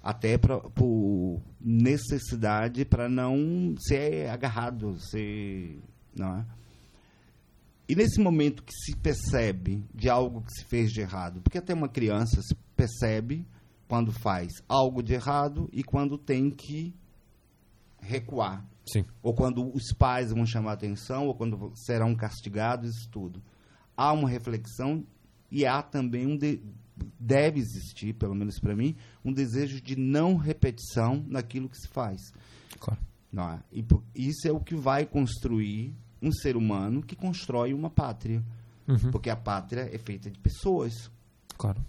até 0.03 0.39
pra, 0.39 0.61
por 0.61 1.43
necessidade 1.61 2.85
para 2.85 3.09
não 3.09 3.75
ser 3.79 4.29
agarrado, 4.31 4.97
ser, 4.99 5.81
não 6.15 6.39
é? 6.39 6.47
E 7.91 7.95
nesse 7.97 8.21
momento 8.21 8.63
que 8.63 8.73
se 8.73 8.95
percebe 8.97 9.85
de 9.93 10.09
algo 10.09 10.43
que 10.43 10.53
se 10.53 10.65
fez 10.65 10.93
de 10.93 11.01
errado, 11.01 11.41
porque 11.41 11.59
até 11.59 11.75
uma 11.75 11.89
criança 11.89 12.41
se 12.43 12.55
percebe 12.77 13.45
quando 13.89 14.13
faz 14.13 14.53
algo 14.69 15.03
de 15.03 15.13
errado 15.15 15.69
e 15.73 15.83
quando 15.83 16.17
tem 16.17 16.51
que 16.51 16.95
recuar, 18.01 18.65
Sim. 18.91 19.05
ou 19.23 19.35
quando 19.35 19.69
os 19.75 19.93
pais 19.93 20.31
vão 20.31 20.47
chamar 20.47 20.73
atenção, 20.73 21.27
ou 21.27 21.35
quando 21.35 21.73
serão 21.75 22.15
castigados, 22.15 22.91
isso 22.97 23.09
tudo. 23.11 23.43
Há 23.97 24.13
uma 24.13 24.29
reflexão 24.29 25.05
e 25.51 25.67
há 25.67 25.83
também 25.83 26.27
um 26.27 26.37
de- 26.37 26.63
deve 27.19 27.59
existir, 27.61 28.15
pelo 28.15 28.35
menos 28.35 28.59
para 28.61 28.75
mim, 28.77 28.95
um 29.25 29.33
desejo 29.33 29.81
de 29.81 29.97
não 29.97 30.37
repetição 30.37 31.25
naquilo 31.27 31.69
que 31.69 31.77
se 31.77 31.89
faz. 31.89 32.21
Claro. 32.79 33.01
Não 33.33 33.51
é? 33.51 33.61
E 33.73 33.83
por- 33.83 34.03
isso 34.15 34.47
é 34.47 34.53
o 34.53 34.61
que 34.61 34.75
vai 34.75 35.05
construir 35.07 35.93
um 36.23 36.31
ser 36.33 36.57
humano 36.57 37.03
que 37.03 37.17
constrói 37.17 37.73
uma 37.75 37.89
pátria, 37.91 38.43
Uhum. 38.89 39.11
porque 39.11 39.31
a 39.31 39.37
pátria 39.37 39.89
é 39.95 39.99
feita 39.99 40.31
de 40.31 40.39
pessoas. 40.39 41.11
Claro. 41.57 41.81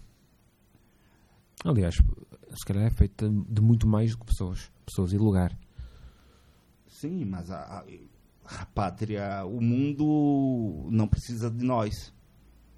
Aliás, 1.64 1.96
se 1.96 2.66
calhar 2.66 2.84
é 2.86 2.90
feita 2.90 3.30
de 3.30 3.62
muito 3.62 3.88
mais 3.88 4.12
do 4.12 4.20
que 4.20 4.26
pessoas. 4.26 4.72
Pessoas 4.86 5.14
e 5.14 5.18
lugar. 5.18 5.58
Sim, 6.88 7.26
mas 7.26 7.50
a, 7.52 7.60
a- 7.80 7.86
a 8.62 8.66
pátria, 8.68 9.46
o 9.46 9.62
mundo 9.62 10.88
não 10.92 11.08
precisa 11.08 11.50
de 11.50 11.64
nós. 11.66 12.14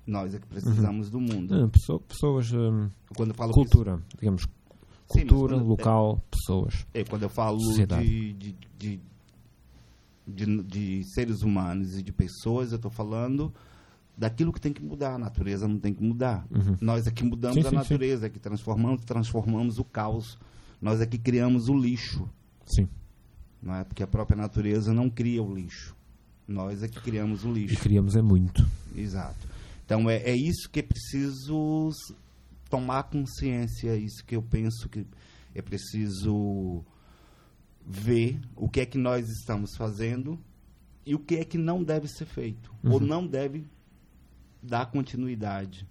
Nós 0.06 0.34
é 0.36 0.40
que 0.40 0.46
precisamos 0.48 1.10
do 1.10 1.20
mundo. 1.20 1.56
Ah, 1.56 1.68
pessoa- 1.70 2.00
pessoas, 2.02 2.52
hum, 2.54 2.90
Quando 3.16 3.34
falo 3.34 3.54
cultura, 3.54 4.02
digamos, 4.20 4.44
Sim, 4.44 5.20
cultura, 5.26 5.56
quando- 5.56 5.68
local, 5.68 6.22
pessoas. 6.30 6.86
É, 6.94 7.04
quando 7.06 7.24
eu 7.24 7.30
falo 7.30 7.58
de, 7.60 8.34
de, 8.34 8.56
de, 8.78 9.02
de, 10.28 10.64
de 10.64 11.04
seres 11.14 11.42
humanos 11.42 11.98
e 11.98 12.04
de 12.04 12.12
pessoas, 12.12 12.72
eu 12.72 12.78
estou 12.78 12.92
falando 12.92 13.54
daquilo 14.18 14.54
que 14.54 14.62
tem 14.62 14.72
que 14.74 14.84
mudar. 14.84 15.16
A 15.16 15.18
natureza 15.18 15.68
não 15.68 15.80
tem 15.80 15.94
que 15.94 16.04
mudar. 16.04 16.46
Uhum. 16.52 16.78
Nós 16.82 17.08
é 17.08 17.12
que 17.12 17.24
mudamos 17.24 17.56
Sim, 17.56 17.68
a 17.68 17.70
sim, 17.70 17.76
natureza, 17.76 18.26
é 18.28 18.30
que 18.30 18.40
transformamos, 18.40 19.04
transformamos 19.04 19.80
o 19.80 19.84
caos. 19.84 20.38
Nós 20.82 21.02
é 21.02 21.06
que 21.06 21.18
criamos 21.18 21.68
o 21.70 21.78
lixo. 21.78 22.30
Sim. 22.66 22.88
Não 23.62 23.76
é? 23.76 23.84
Porque 23.84 24.04
a 24.04 24.08
própria 24.08 24.38
natureza 24.38 24.94
não 24.94 25.10
cria 25.10 25.42
o 25.42 25.54
lixo. 25.54 25.96
Nós 26.48 26.84
é 26.84 26.88
que 26.88 27.00
criamos 27.02 27.46
o 27.46 27.50
E 27.52 27.68
lixo. 27.68 27.82
queríamos 27.82 28.16
é 28.16 28.22
muito. 28.22 28.66
Exato. 28.96 29.48
Então 29.86 30.10
é, 30.10 30.18
é 30.18 30.36
isso 30.36 30.70
que 30.70 30.80
é 30.80 30.84
preciso 30.84 31.90
tomar 32.70 33.04
consciência, 33.04 33.92
é 33.92 33.98
isso 33.98 34.26
que 34.26 34.36
eu 34.36 34.42
penso 34.42 34.90
que 34.90 35.06
é 35.56 35.62
preciso 35.62 36.84
ver 37.86 38.40
o 38.56 38.70
que 38.70 38.80
é 38.82 38.86
que 38.86 38.98
nós 38.98 39.30
estamos 39.30 39.76
fazendo 39.76 40.40
e 41.06 41.14
o 41.16 41.20
que 41.20 41.36
é 41.36 41.46
que 41.46 41.58
não 41.58 41.84
deve 41.84 42.08
ser 42.08 42.26
feito 42.26 42.74
ou 42.84 43.00
Uhum. 43.00 43.06
não 43.08 43.28
deve 43.28 43.66
dar 44.62 44.86
continuidade, 44.90 45.86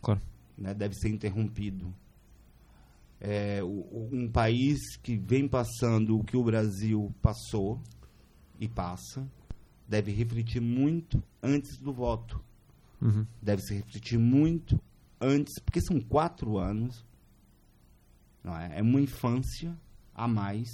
Claro. 0.00 0.20
né? 0.56 0.72
deve 0.74 0.94
ser 0.94 1.08
interrompido. 1.08 1.92
É, 3.20 3.60
um 3.64 4.30
país 4.30 4.96
que 5.02 5.16
vem 5.16 5.48
passando 5.48 6.16
o 6.18 6.22
que 6.24 6.36
o 6.36 6.44
Brasil 6.44 7.12
passou 7.20 7.80
e 8.60 8.68
passa 8.68 9.26
deve 9.88 10.12
refletir 10.12 10.60
muito 10.60 11.20
antes 11.42 11.78
do 11.78 11.92
voto 11.92 12.40
Uhum. 13.02 13.26
deve 13.42 13.62
se 13.62 13.74
refletir 13.74 14.18
muito 14.18 14.80
antes, 15.20 15.58
porque 15.64 15.80
são 15.80 16.00
quatro 16.00 16.58
anos, 16.58 17.04
não 18.44 18.56
é? 18.56 18.78
É 18.78 18.82
uma 18.82 19.00
infância 19.00 19.76
a 20.14 20.26
mais, 20.28 20.68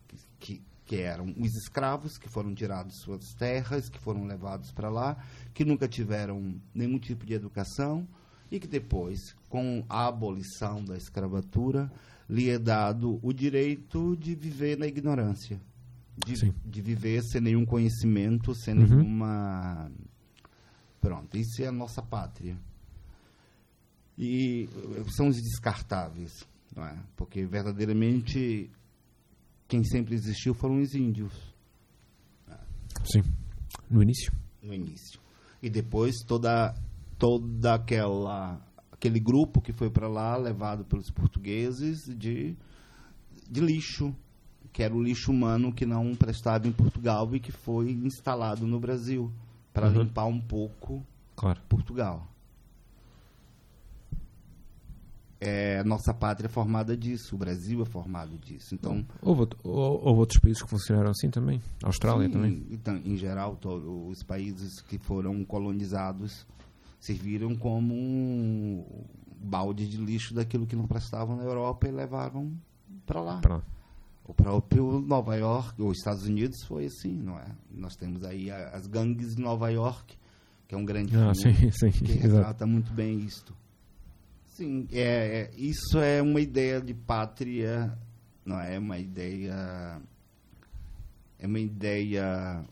que, 0.08 0.18
que, 0.40 0.62
que 0.86 0.96
eram 0.98 1.34
os 1.38 1.54
escravos 1.56 2.18
que 2.18 2.30
foram 2.30 2.54
tirados 2.54 2.94
de 2.94 3.02
suas 3.02 3.34
terras, 3.34 3.90
que 3.90 4.00
foram 4.00 4.26
levados 4.26 4.72
para 4.72 4.90
lá, 4.90 5.18
que 5.54 5.66
nunca 5.66 5.88
tiveram 5.88 6.56
nenhum 6.74 7.00
tipo 7.00 7.26
de 7.26 7.34
educação 7.34 8.08
e 8.52 8.60
que 8.60 8.68
depois, 8.68 9.34
com 9.50 9.84
a 9.90 10.08
abolição 10.08 10.84
da 10.84 10.96
escravatura, 10.96 11.92
lhe 12.32 12.50
é 12.50 12.58
dado 12.58 13.20
o 13.22 13.34
direito 13.34 14.16
de 14.16 14.34
viver 14.34 14.78
na 14.78 14.88
ignorância, 14.88 15.62
de, 16.26 16.34
de 16.66 16.82
viver 16.82 17.22
sem 17.24 17.42
nenhum 17.42 17.66
conhecimento, 17.66 18.56
sem 18.56 18.74
Uhum. 18.74 18.86
nenhuma. 18.88 19.92
Pronto, 21.02 21.36
isso 21.38 21.62
é 21.62 21.68
a 21.68 21.72
nossa 21.72 22.02
pátria. 22.02 22.58
E 24.18 24.70
eh, 24.98 25.04
são 25.16 25.28
os 25.28 25.36
descartáveis, 25.36 26.48
não 26.76 26.86
é? 26.86 26.98
Porque 27.18 27.46
verdadeiramente 27.46 28.70
quem 29.68 29.84
sempre 29.84 30.16
existiu 30.16 30.54
foram 30.54 30.82
os 30.82 30.94
índios 30.96 31.34
Sim. 33.06 33.24
No 33.90 34.02
início? 34.04 34.32
no 34.62 34.74
início. 34.74 35.20
E 35.62 35.70
depois 35.70 36.16
toda 36.28 36.74
toda 37.18 37.74
aquela 37.76 38.62
aquele 39.02 39.20
grupo 39.20 39.60
que 39.60 39.74
foi 39.74 39.90
para 39.90 40.08
lá 40.08 40.38
levado 40.38 40.86
pelos 40.86 41.10
portugueses 41.10 42.06
de 42.16 42.56
de 43.50 43.60
lixo, 43.60 44.16
que 44.72 44.82
era 44.84 44.96
o 44.96 45.02
lixo 45.02 45.32
humano 45.32 45.74
que 45.74 45.86
não 45.86 46.16
prestava 46.16 46.68
em 46.68 46.72
Portugal 46.72 47.28
e 47.36 47.40
que 47.40 47.52
foi 47.52 47.92
instalado 47.92 48.66
no 48.66 48.80
Brasil 48.80 49.30
para 49.74 49.88
Uhum. 49.90 50.04
limpar 50.04 50.26
um 50.26 50.40
pouco 50.40 51.04
Claro. 51.36 51.60
Portugal. 51.68 52.28
É, 55.40 55.84
nossa 55.84 56.14
pátria 56.14 56.46
é 56.48 56.50
formada 56.50 56.96
disso, 56.96 57.34
o 57.36 57.38
Brasil 57.38 57.82
é 57.82 57.86
formado 57.86 58.38
disso. 58.38 58.76
Então, 58.76 59.04
Houve, 59.24 59.48
houve 59.64 60.20
outros 60.20 60.40
países 60.40 60.62
que 60.62 60.70
funcionaram 60.70 61.10
assim 61.10 61.30
também. 61.32 61.60
A 61.84 61.88
Austrália 61.88 62.28
sim, 62.28 62.32
também. 62.32 62.68
Então, 62.70 62.96
em 63.04 63.18
geral, 63.18 63.56
to- 63.56 64.08
os 64.08 64.22
países 64.24 64.80
que 64.82 65.00
foram 65.00 65.44
colonizados 65.44 66.46
serviram 67.02 67.54
como 67.58 67.94
um 67.94 68.86
balde 69.44 69.86
de 69.90 69.98
lixo 69.98 70.34
daquilo 70.34 70.66
que 70.66 70.76
não 70.76 70.88
prestava 70.88 71.36
na 71.36 71.44
Europa 71.44 71.88
e 71.88 71.92
levaram 71.92 72.54
para 73.06 73.20
lá. 73.20 73.40
Para 73.42 73.56
lá. 73.58 73.64
O 74.24 74.34
próprio 74.34 75.02
Nova 75.02 75.36
York, 75.36 75.82
os 75.82 75.98
Estados 75.98 76.26
Unidos 76.26 76.64
foi 76.66 76.86
assim, 76.86 77.12
não 77.12 77.38
é? 77.38 77.48
Nós 77.70 77.96
temos 77.98 78.24
aí 78.24 78.50
a- 78.50 78.70
as 78.70 78.88
gangues 78.88 79.36
de 79.36 79.42
Nova 79.42 79.70
York, 79.70 80.16
que 80.68 80.76
é 80.76 80.78
um 80.78 80.86
grande 80.86 81.14
Ah, 81.18 81.34
filme 81.36 81.72
sim, 81.72 81.72
sim. 81.92 82.06
que 82.06 82.12
Exato. 82.14 82.28
retrata 82.36 82.66
muito 82.66 82.94
bem 82.94 83.20
isto. 83.20 83.54
Sim, 84.46 84.88
é, 84.92 85.50
é- 85.50 85.52
isso 85.58 85.98
é 85.98 86.22
uma 86.22 86.40
ideia 86.40 86.80
de 86.80 86.94
pátria, 86.94 87.98
não 88.46 88.60
é 88.60 88.78
uma 88.78 88.98
ideia 89.00 90.00
é 91.40 91.48
uma 91.48 91.60
ideia 91.60 92.64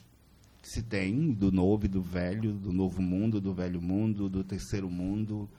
que 0.70 0.74
se 0.74 0.84
tem 0.84 1.32
do 1.34 1.52
novo 1.52 1.86
e 1.86 1.90
do 1.90 2.00
velho, 2.02 2.54
do 2.54 2.72
novo 2.72 3.02
mundo, 3.02 3.42
do 3.42 3.52
velho 3.52 3.82
mundo, 3.82 4.30
do 4.30 4.44
terceiro 4.44 4.88
mundo, 4.88 5.50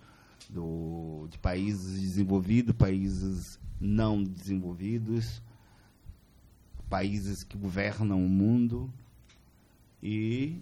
do, 0.49 1.27
de 1.29 1.37
países 1.39 2.01
desenvolvidos, 2.01 2.77
países 2.77 3.59
não 3.81 4.23
desenvolvidos, 4.23 5.43
países 6.89 7.43
que 7.43 7.59
governam 7.59 8.25
o 8.25 8.29
mundo 8.29 8.89
e, 10.01 10.61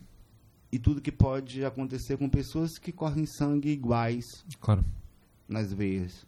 e 0.72 0.78
tudo 0.78 1.02
que 1.02 1.12
pode 1.12 1.62
acontecer 1.62 2.16
com 2.16 2.28
pessoas 2.28 2.78
que 2.78 2.90
correm 2.90 3.26
sangue 3.26 3.68
iguais 3.68 4.44
Claro. 4.60 4.82
nas 5.46 5.72
veias. 5.74 6.26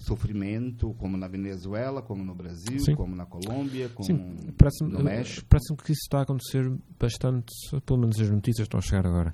Sofrimento, 0.00 0.94
como 0.98 1.16
na 1.16 1.28
Venezuela, 1.28 2.00
como 2.02 2.24
no 2.24 2.34
Brasil, 2.34 2.80
Sim. 2.80 2.94
como 2.94 3.14
na 3.14 3.26
Colômbia, 3.26 3.88
como 3.90 4.06
Sim, 4.06 4.36
parece-me 4.56 4.90
no 4.92 5.02
México. 5.04 5.46
parece 5.48 5.74
que 5.76 5.92
isso 5.92 6.02
está 6.02 6.18
a 6.20 6.22
acontecer 6.22 6.72
bastante, 6.98 7.52
pelo 7.84 7.98
menos 8.00 8.18
as 8.18 8.30
notícias 8.30 8.64
estão 8.66 8.78
a 8.78 8.82
chegar 8.82 9.06
agora, 9.06 9.32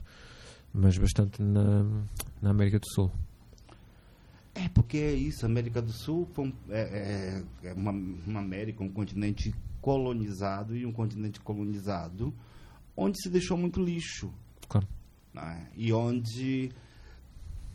mas 0.74 0.98
bastante 0.98 1.40
na, 1.40 1.84
na 2.42 2.50
América 2.50 2.78
do 2.80 2.86
Sul. 2.92 3.10
É, 4.54 4.68
porque 4.70 4.96
é 4.96 5.12
isso. 5.12 5.44
A 5.44 5.48
América 5.48 5.80
do 5.82 5.92
Sul 5.92 6.28
é, 6.70 7.42
é- 7.62 7.68
é 7.68 7.72
uma, 7.74 7.92
uma 7.92 8.40
América, 8.40 8.82
um 8.82 8.88
continente 8.90 9.54
colonizado 9.80 10.74
e 10.74 10.84
um 10.86 10.92
continente 10.92 11.38
colonizado 11.40 12.34
onde 12.96 13.20
se 13.22 13.28
deixou 13.28 13.56
muito 13.56 13.80
lixo. 13.82 14.32
Claro. 14.68 14.86
né? 15.32 15.68
E 15.76 15.92
onde 15.92 16.72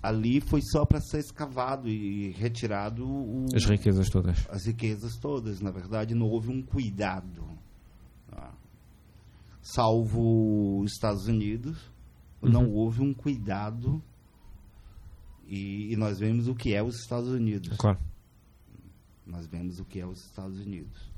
ali 0.02 0.42
foi 0.42 0.62
só 0.62 0.86
para 0.86 1.00
ser 1.00 1.20
escavado 1.20 1.88
e 1.88 2.32
retirado 2.32 3.06
o, 3.08 3.46
As 3.56 3.66
riquezas 3.66 4.10
todas. 4.10 4.48
as 4.50 4.66
riquezas 4.66 5.16
todas. 5.18 5.60
Na 5.62 5.72
verdade, 5.72 6.16
não 6.16 6.28
houve 6.28 6.50
um 6.50 6.62
cuidado. 6.62 7.46
tá? 8.30 8.54
Salvo 9.62 10.80
os 10.82 10.92
Estados 10.94 11.28
Unidos, 11.28 11.78
não 12.42 12.66
Uhum. 12.66 12.74
houve 12.74 13.02
um 13.02 13.14
cuidado. 13.14 14.02
E, 15.46 15.92
e 15.94 15.96
nós 15.98 16.18
vemos 16.20 16.48
o 16.48 16.56
que 16.56 16.74
é 16.74 16.82
os 16.82 16.96
Estados 17.02 17.30
Unidos. 17.30 17.78
Claro. 17.78 18.00
Nós 19.26 19.46
vemos 19.48 19.80
o 19.80 19.86
que 19.86 20.00
é 20.00 20.06
os 20.06 20.26
Estados 20.26 20.60
Unidos. 20.60 21.12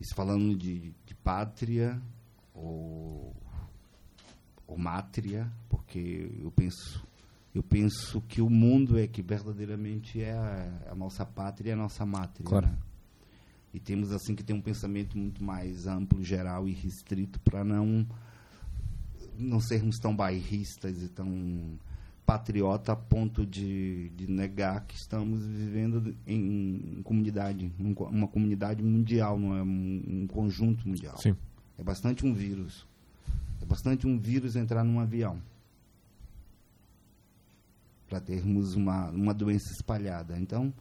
Isso 0.00 0.14
falando 0.14 0.56
de, 0.56 0.92
de 1.06 1.14
pátria 1.22 2.00
ou, 2.52 3.34
ou 4.66 4.76
mátria, 4.76 5.50
porque 5.68 6.30
eu 6.42 6.50
penso 6.50 7.02
eu 7.54 7.62
penso 7.62 8.20
que 8.22 8.40
o 8.42 8.50
mundo 8.50 8.98
é 8.98 9.06
que 9.06 9.22
verdadeiramente 9.22 10.20
é 10.20 10.32
a, 10.32 10.90
a 10.90 10.94
nossa 10.94 11.24
pátria 11.24 11.70
e 11.70 11.72
a 11.72 11.76
nossa 11.76 12.04
mátria. 12.04 12.44
Claro. 12.44 12.66
né? 12.66 12.76
E 13.72 13.80
temos 13.80 14.12
assim 14.12 14.34
que 14.34 14.42
ter 14.44 14.52
um 14.52 14.60
pensamento 14.60 15.16
muito 15.18 15.42
mais 15.42 15.86
amplo, 15.86 16.22
geral 16.22 16.68
e 16.68 16.72
restrito 16.72 17.38
para 17.40 17.64
não 17.64 18.06
não 19.36 19.58
sermos 19.60 19.98
tão 19.98 20.14
bairristas 20.14 21.02
e 21.02 21.08
tão 21.08 21.76
patriota 22.24 22.92
a 22.92 22.96
ponto 22.96 23.44
de, 23.44 24.10
de 24.10 24.30
negar 24.30 24.84
que 24.86 24.94
estamos 24.96 25.44
vivendo 25.44 26.14
em 26.26 27.00
comunidade, 27.02 27.70
um 27.80 27.92
co- 27.92 28.06
uma 28.06 28.28
comunidade 28.28 28.80
mundial, 28.82 29.38
não 29.38 29.56
é 29.56 29.62
um, 29.62 30.02
um 30.06 30.26
conjunto 30.28 30.88
mundial. 30.88 31.18
Sim. 31.18 31.34
É 31.76 31.82
bastante 31.82 32.24
um 32.24 32.32
vírus. 32.32 32.86
É 33.60 33.66
bastante 33.66 34.06
um 34.06 34.16
vírus 34.18 34.54
entrar 34.54 34.84
num 34.84 35.00
avião. 35.00 35.38
Para 38.14 38.20
termos 38.20 38.76
uma, 38.76 39.10
uma 39.10 39.34
doença 39.34 39.72
espalhada. 39.72 40.38
Então, 40.38 40.72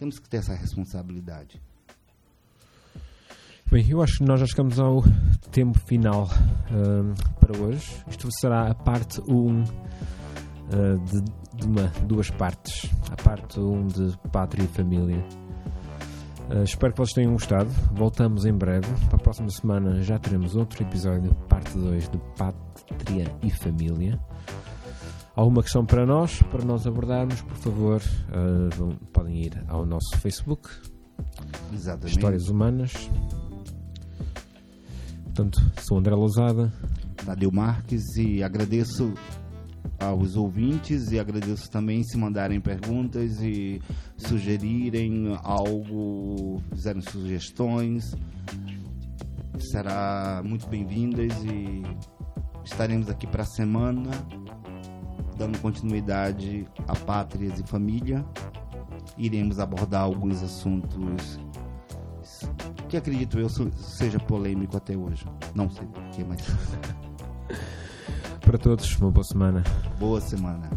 temos 0.00 0.18
que 0.18 0.28
ter 0.28 0.38
essa 0.38 0.52
responsabilidade. 0.52 1.62
Bem, 3.70 3.88
eu 3.88 4.02
acho 4.02 4.18
que 4.18 4.24
nós 4.24 4.40
já 4.40 4.46
chegamos 4.46 4.80
ao 4.80 5.00
tempo 5.52 5.78
final 5.78 6.28
ahm, 6.72 7.14
para 7.38 7.56
hoje. 7.56 7.88
Isto 8.08 8.28
será 8.32 8.68
a 8.68 8.74
parte 8.74 9.20
1 9.28 9.62
ah, 9.62 10.96
de, 11.06 11.22
de 11.56 11.66
uma, 11.68 11.86
duas 12.04 12.28
partes. 12.30 12.90
A 13.12 13.22
parte 13.22 13.60
1 13.60 13.86
de 13.86 14.18
Pátria 14.32 14.64
e 14.64 14.66
Família. 14.66 15.24
Ah, 16.50 16.64
espero 16.64 16.94
que 16.94 16.98
vocês 16.98 17.14
tenham 17.14 17.34
gostado. 17.34 17.70
Voltamos 17.92 18.44
em 18.44 18.52
breve. 18.52 18.88
Para 19.06 19.18
a 19.18 19.22
próxima 19.22 19.50
semana 19.50 20.02
já 20.02 20.18
teremos 20.18 20.56
outro 20.56 20.82
episódio, 20.82 21.32
parte 21.48 21.78
2 21.78 22.08
de 22.08 22.18
Pátria 22.36 23.32
e 23.40 23.52
Família. 23.52 24.18
Alguma 25.34 25.62
questão 25.62 25.84
para 25.84 26.04
nós, 26.04 26.42
para 26.44 26.62
nós 26.64 26.86
abordarmos, 26.86 27.40
por 27.40 27.56
favor, 27.56 28.02
vão- 28.76 28.96
podem 29.12 29.42
ir 29.44 29.64
ao 29.68 29.86
nosso 29.86 30.16
Facebook, 30.18 30.68
Exatamente. 31.72 32.16
Histórias 32.16 32.48
Humanas. 32.48 32.92
Portanto, 35.24 35.60
sou 35.80 35.98
André 35.98 36.14
Lousada. 36.14 36.72
Tadeu 37.24 37.50
Marques 37.50 38.02
e 38.16 38.42
agradeço 38.42 39.14
aos 39.98 40.36
ouvintes 40.36 41.10
e 41.12 41.18
agradeço 41.18 41.70
também 41.70 42.02
se 42.02 42.18
mandarem 42.18 42.60
perguntas 42.60 43.40
e 43.40 43.80
sugerirem 44.18 45.38
algo, 45.42 46.60
fizerem 46.74 47.00
sugestões. 47.00 48.14
Será 49.70 50.42
muito 50.44 50.66
bem-vindas 50.66 51.32
e 51.44 51.82
estaremos 52.64 53.08
aqui 53.08 53.26
para 53.26 53.42
a 53.44 53.46
semana 53.46 54.10
dando 55.42 55.58
continuidade 55.58 56.68
a 56.86 56.94
Pátrias 56.94 57.58
e 57.58 57.64
Família, 57.64 58.24
iremos 59.18 59.58
abordar 59.58 60.02
alguns 60.02 60.40
assuntos 60.40 61.40
que 62.88 62.96
acredito 62.96 63.40
eu 63.40 63.48
seja 63.48 64.20
polêmico 64.20 64.76
até 64.76 64.96
hoje. 64.96 65.26
Não 65.52 65.68
sei 65.68 65.84
porquê, 65.86 66.24
mas. 66.24 66.40
Para 68.40 68.56
todos, 68.56 68.96
uma 68.98 69.10
boa 69.10 69.24
semana. 69.24 69.64
Boa 69.98 70.20
semana. 70.20 70.70